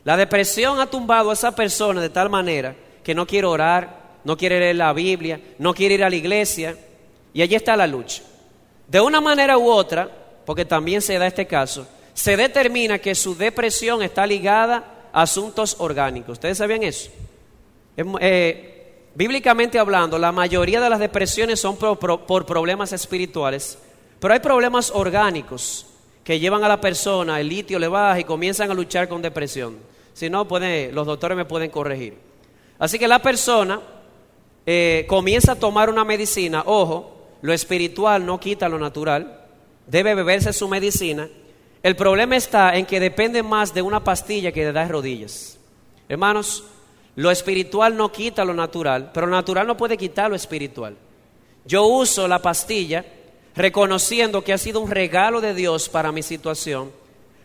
La 0.03 0.17
depresión 0.17 0.79
ha 0.79 0.85
tumbado 0.85 1.29
a 1.29 1.33
esa 1.33 1.55
persona 1.55 1.99
de 1.99 2.09
tal 2.09 2.29
manera 2.29 2.75
que 3.03 3.15
no 3.15 3.25
quiere 3.25 3.47
orar, 3.47 4.19
no 4.23 4.37
quiere 4.37 4.59
leer 4.59 4.75
la 4.77 4.93
Biblia, 4.93 5.41
no 5.59 5.73
quiere 5.73 5.95
ir 5.95 6.03
a 6.03 6.09
la 6.09 6.15
iglesia. 6.15 6.77
Y 7.33 7.41
allí 7.41 7.55
está 7.55 7.75
la 7.75 7.87
lucha. 7.87 8.21
De 8.87 9.01
una 9.01 9.19
manera 9.19 9.57
u 9.57 9.69
otra, 9.69 10.09
porque 10.45 10.65
también 10.65 11.01
se 11.01 11.17
da 11.17 11.27
este 11.27 11.47
caso, 11.47 11.87
se 12.13 12.37
determina 12.37 12.99
que 12.99 13.15
su 13.15 13.35
depresión 13.35 14.03
está 14.03 14.25
ligada 14.27 14.93
asuntos 15.13 15.75
orgánicos. 15.79 16.33
¿Ustedes 16.33 16.57
sabían 16.57 16.83
eso? 16.83 17.09
Eh, 18.19 19.09
bíblicamente 19.15 19.79
hablando, 19.79 20.17
la 20.17 20.31
mayoría 20.31 20.81
de 20.81 20.89
las 20.89 20.99
depresiones 20.99 21.59
son 21.59 21.77
por, 21.77 22.45
problemas 22.45 22.91
espirituales, 22.91 23.77
pero 24.19 24.33
hay 24.33 24.39
problemas 24.39 24.91
orgánicos 24.93 25.85
que 26.23 26.39
llevan 26.39 26.63
a 26.63 26.67
la 26.67 26.81
persona, 26.81 27.39
el 27.39 27.49
litio 27.49 27.77
le 27.79 27.87
baja 27.87 28.19
y 28.19 28.23
comienzan 28.23 28.71
a 28.71 28.73
luchar 28.73 29.07
con 29.07 29.21
depresión. 29.21 29.77
Si 30.13 30.29
no, 30.29 30.47
los 30.91 31.05
doctores 31.05 31.37
me 31.37 31.45
pueden 31.45 31.69
corregir. 31.69 32.17
Así 32.79 32.97
que 32.97 33.07
la 33.07 33.19
persona 33.19 33.81
eh, 34.65 35.05
comienza 35.07 35.53
a 35.53 35.55
tomar 35.55 35.89
una 35.89 36.03
medicina. 36.03 36.63
Ojo, 36.65 37.13
lo 37.41 37.53
espiritual 37.53 38.25
no 38.25 38.39
quita 38.39 38.69
lo 38.69 38.79
natural. 38.79 39.41
Debe 39.85 40.15
beberse 40.15 40.53
su 40.53 40.67
medicina. 40.67 41.27
El 41.83 41.95
problema 41.95 42.35
está 42.35 42.75
en 42.75 42.85
que 42.85 42.99
depende 42.99 43.43
más 43.43 43.73
de 43.73 43.81
una 43.81 44.03
pastilla 44.03 44.51
que 44.51 44.65
de 44.65 44.71
dar 44.71 44.89
rodillas. 44.89 45.59
Hermanos, 46.09 46.63
lo 47.15 47.29
espiritual 47.29 47.95
no 47.95 48.11
quita 48.11 48.43
lo 48.43 48.53
natural, 48.53 49.11
pero 49.13 49.27
lo 49.27 49.35
natural 49.35 49.67
no 49.67 49.77
puede 49.77 49.97
quitar 49.97 50.29
lo 50.29 50.35
espiritual. 50.35 50.95
Yo 51.65 51.85
uso 51.85 52.27
la 52.27 52.39
pastilla 52.39 53.05
reconociendo 53.55 54.43
que 54.43 54.53
ha 54.53 54.57
sido 54.57 54.79
un 54.79 54.89
regalo 54.89 55.41
de 55.41 55.53
Dios 55.53 55.89
para 55.89 56.11
mi 56.11 56.23
situación 56.23 57.03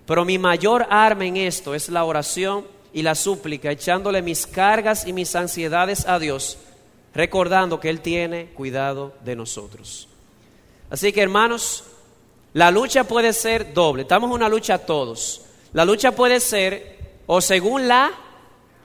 pero 0.08 0.24
mi 0.24 0.38
mayor 0.38 0.86
arma 0.88 1.26
en 1.26 1.36
esto 1.36 1.74
es 1.74 1.90
la 1.90 2.02
oración 2.02 2.66
y 2.94 3.02
la 3.02 3.14
súplica, 3.14 3.70
echándole 3.70 4.22
mis 4.22 4.46
cargas 4.46 5.06
y 5.06 5.12
mis 5.12 5.36
ansiedades 5.36 6.06
a 6.08 6.18
Dios, 6.18 6.56
recordando 7.12 7.78
que 7.78 7.90
Él 7.90 8.00
tiene 8.00 8.46
cuidado 8.54 9.12
de 9.22 9.36
nosotros. 9.36 10.08
Así 10.88 11.12
que 11.12 11.20
hermanos, 11.20 11.84
la 12.54 12.70
lucha 12.70 13.04
puede 13.04 13.32
ser 13.32 13.72
doble. 13.74 14.02
Estamos 14.02 14.28
en 14.28 14.34
una 14.34 14.48
lucha 14.48 14.78
todos. 14.78 15.42
La 15.72 15.84
lucha 15.84 16.12
puede 16.12 16.40
ser 16.40 16.98
o 17.26 17.40
según 17.40 17.88
la 17.88 18.10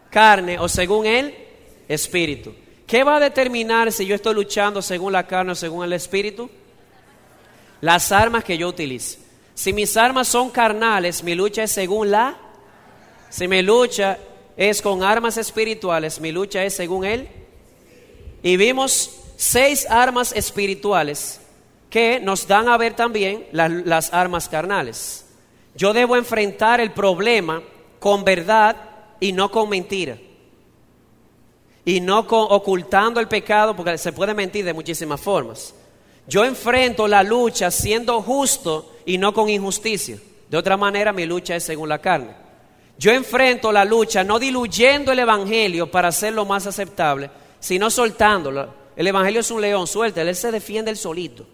carne 0.10 0.60
o 0.60 0.68
según 0.68 1.06
el 1.06 1.34
espíritu. 1.88 2.54
¿Qué 2.86 3.04
va 3.04 3.18
a 3.18 3.20
determinar 3.20 3.92
si 3.92 4.06
yo 4.06 4.16
estoy 4.16 4.36
luchando 4.36 4.82
según 4.82 5.14
la 5.14 5.26
carne 5.26 5.54
o 5.54 5.56
según 5.56 5.86
el 5.86 5.94
espíritu? 5.94 6.50
Las 7.82 8.12
armas 8.12 8.44
que 8.44 8.58
yo 8.58 8.68
utilice. 8.68 9.20
Si 9.56 9.72
mis 9.72 9.96
armas 9.98 10.28
son 10.28 10.50
carnales, 10.50 11.24
mi 11.24 11.36
lucha 11.36 11.64
es 11.64 11.72
según 11.72 12.12
la... 12.12 12.38
Si 13.30 13.48
mi 13.48 13.62
lucha 13.62 14.20
es 14.56 14.82
con 14.82 15.04
armas 15.04 15.38
espirituales, 15.38 16.20
mi 16.20 16.32
lucha 16.32 16.64
es 16.64 16.76
según 16.76 17.06
Él. 17.06 17.28
Y 18.44 18.58
vimos 18.58 19.10
seis 19.38 19.88
armas 19.90 20.34
espirituales 20.34 21.40
que 21.94 22.20
nos 22.20 22.48
dan 22.48 22.70
a 22.70 22.78
ver 22.78 22.96
también 22.96 23.46
las, 23.52 24.12
armas 24.12 24.50
carnales. 24.50 25.28
Yo 25.76 25.94
debo 25.94 26.16
enfrentar 26.16 26.82
el 26.82 26.92
problema 26.92 27.62
con 28.00 28.24
verdad 28.24 28.76
y 29.20 29.32
no 29.32 29.52
con 29.52 29.70
mentira. 29.70 30.18
Y 31.86 32.02
no 32.02 32.26
con, 32.26 32.48
ocultando 32.50 33.20
el 33.20 33.28
pecado, 33.28 33.76
porque 33.76 34.00
se 34.00 34.12
puede 34.12 34.34
mentir 34.34 34.66
de 34.66 34.74
muchísimas 34.74 35.22
formas. 35.22 35.76
Yo 36.26 36.44
enfrento 36.44 37.08
la 37.08 37.22
lucha 37.22 37.70
siendo 37.70 38.24
justo 38.24 38.96
y 39.06 39.20
no 39.20 39.32
con 39.32 39.48
injusticia. 39.48 40.18
De 40.50 40.58
otra 40.58 40.78
manera, 40.78 41.14
mi 41.14 41.28
lucha 41.28 41.56
es 41.56 41.64
según 41.64 41.90
la 41.90 42.00
carne. 42.00 42.34
Yo 42.98 43.12
enfrento 43.12 43.72
la 43.72 43.86
lucha 43.86 44.24
no 44.24 44.40
diluyendo 44.40 45.12
el 45.12 45.20
Evangelio 45.20 45.92
para 45.92 46.08
hacerlo 46.08 46.44
más 46.44 46.66
aceptable, 46.66 47.30
sino 47.60 47.92
soltándolo, 47.92 48.74
el 48.96 49.06
Evangelio 49.06 49.42
es 49.42 49.52
un 49.52 49.62
león, 49.62 49.86
suelta, 49.86 50.24
él 50.24 50.36
se 50.36 50.52
defiende 50.52 50.90
el 50.90 50.98
solito. 50.98 51.46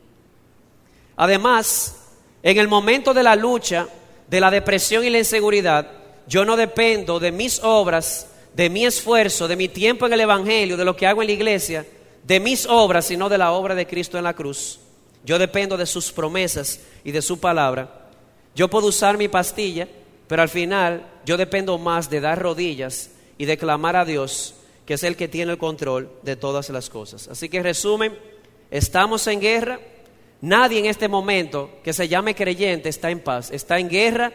Además, 1.20 1.98
en 2.42 2.58
el 2.60 2.70
momento 2.70 3.14
de 3.14 3.24
la 3.24 3.36
lucha, 3.36 3.90
de 4.30 4.40
la 4.40 4.50
depresión 4.50 5.04
y 5.04 5.10
la 5.10 5.18
inseguridad, 5.18 5.92
yo 6.28 6.46
no 6.46 6.56
dependo 6.56 7.20
de 7.20 7.34
mis 7.34 7.60
obras, 7.62 8.28
de 8.54 8.70
mi 8.70 8.86
esfuerzo, 8.86 9.46
de 9.50 9.58
mi 9.58 9.68
tiempo 9.68 10.06
en 10.06 10.14
el 10.14 10.22
Evangelio, 10.22 10.78
de 10.78 10.86
lo 10.86 10.96
que 10.96 11.06
hago 11.06 11.22
en 11.22 11.28
la 11.28 11.34
iglesia, 11.34 11.86
de 12.24 12.40
mis 12.40 12.66
obras, 12.66 13.04
sino 13.04 13.28
de 13.28 13.38
la 13.38 13.52
obra 13.52 13.76
de 13.76 13.86
Cristo 13.86 14.18
en 14.18 14.24
la 14.24 14.34
cruz. 14.34 14.80
Yo 15.26 15.38
dependo 15.38 15.76
de 15.76 15.86
sus 15.86 16.10
promesas 16.10 16.80
y 17.04 17.12
de 17.12 17.22
su 17.22 17.38
palabra. 17.38 18.08
Yo 18.56 18.70
puedo 18.70 18.88
usar 18.88 19.18
mi 19.18 19.28
pastilla, 19.28 19.90
pero 20.26 20.42
al 20.42 20.48
final 20.48 21.06
yo 21.26 21.36
dependo 21.36 21.78
más 21.78 22.10
de 22.10 22.22
dar 22.22 22.42
rodillas 22.42 23.10
y 23.38 23.44
de 23.44 23.58
clamar 23.58 23.98
a 23.98 24.06
Dios, 24.06 24.56
que 24.86 24.94
es 24.94 25.04
el 25.04 25.18
que 25.18 25.28
tiene 25.28 25.52
el 25.52 25.58
control 25.58 26.10
de 26.24 26.38
todas 26.38 26.70
las 26.70 26.90
cosas. 26.90 27.28
Así 27.28 27.50
que 27.50 27.62
resumen, 27.62 28.18
estamos 28.72 29.28
en 29.28 29.42
guerra, 29.42 29.82
Nadie 30.42 30.80
en 30.80 30.86
este 30.86 31.08
momento 31.08 31.70
que 31.84 31.94
se 31.94 32.08
llame 32.08 32.36
creyente 32.36 32.90
está 32.90 33.10
en 33.12 33.20
paz, 33.20 33.52
está 33.52 33.80
en 33.80 33.90
guerra. 33.90 34.32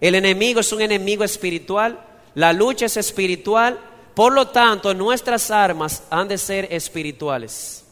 El 0.00 0.14
enemigo 0.14 0.60
es 0.60 0.72
un 0.72 0.80
enemigo 0.80 1.24
espiritual, 1.24 2.00
la 2.34 2.52
lucha 2.52 2.86
es 2.86 2.96
espiritual, 2.96 3.78
por 4.14 4.32
lo 4.32 4.48
tanto 4.48 4.94
nuestras 4.94 5.50
armas 5.50 6.04
han 6.10 6.28
de 6.28 6.38
ser 6.38 6.68
espirituales. 6.70 7.84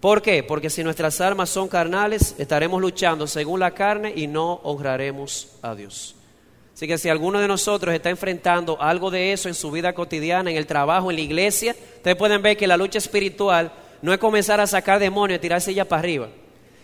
¿Por 0.00 0.20
qué? 0.20 0.42
Porque 0.42 0.68
si 0.68 0.84
nuestras 0.84 1.20
armas 1.22 1.48
son 1.48 1.66
carnales, 1.66 2.34
estaremos 2.36 2.80
luchando 2.80 3.26
según 3.26 3.58
la 3.58 3.70
carne 3.70 4.12
y 4.14 4.26
no 4.26 4.60
honraremos 4.62 5.48
a 5.62 5.74
Dios. 5.74 6.14
Así 6.74 6.86
que 6.86 6.98
si 6.98 7.08
alguno 7.08 7.38
de 7.38 7.48
nosotros 7.48 7.94
está 7.94 8.10
enfrentando 8.10 8.76
algo 8.82 9.10
de 9.10 9.32
eso 9.32 9.48
en 9.48 9.54
su 9.54 9.70
vida 9.70 9.94
cotidiana, 9.94 10.50
en 10.50 10.56
el 10.58 10.66
trabajo, 10.66 11.10
en 11.10 11.16
la 11.16 11.22
iglesia, 11.22 11.74
ustedes 11.96 12.16
pueden 12.16 12.42
ver 12.42 12.56
que 12.56 12.66
la 12.66 12.76
lucha 12.76 12.98
espiritual 12.98 13.72
no 14.04 14.12
es 14.12 14.18
comenzar 14.18 14.60
a 14.60 14.66
sacar 14.66 14.98
demonios 14.98 15.38
y 15.38 15.40
tirarse 15.40 15.70
ella 15.70 15.88
para 15.88 16.00
arriba. 16.00 16.28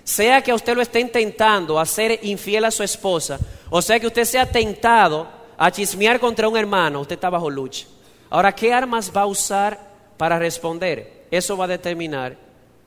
Sea 0.05 0.41
que 0.41 0.55
usted 0.55 0.75
lo 0.75 0.81
esté 0.81 1.01
intentando 1.01 1.79
hacer 1.79 2.19
infiel 2.23 2.65
a 2.65 2.71
su 2.71 2.83
esposa, 2.83 3.39
o 3.69 3.83
sea 3.83 4.01
que 4.01 4.07
usted 4.07 4.25
sea 4.25 4.51
tentado 4.51 5.29
a 5.59 5.71
chismear 5.71 6.19
contra 6.19 6.49
un 6.49 6.57
hermano, 6.57 7.03
usted 7.03 7.17
está 7.17 7.29
bajo 7.29 7.51
lucha. 7.51 7.87
Ahora, 8.31 8.55
¿qué 8.55 8.73
armas 8.73 9.13
va 9.15 9.21
a 9.21 9.27
usar 9.27 9.79
para 10.17 10.39
responder? 10.39 11.27
Eso 11.31 11.59
va 11.59 11.67
a 11.67 11.69
determinar 11.69 12.39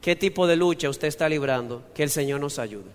qué 0.01 0.15
tipo 0.15 0.47
de 0.47 0.55
lucha 0.55 0.89
usted 0.89 1.09
está 1.09 1.29
librando. 1.29 1.83
Que 1.93 2.01
el 2.01 2.09
Señor 2.09 2.39
nos 2.39 2.57
ayude. 2.57 2.89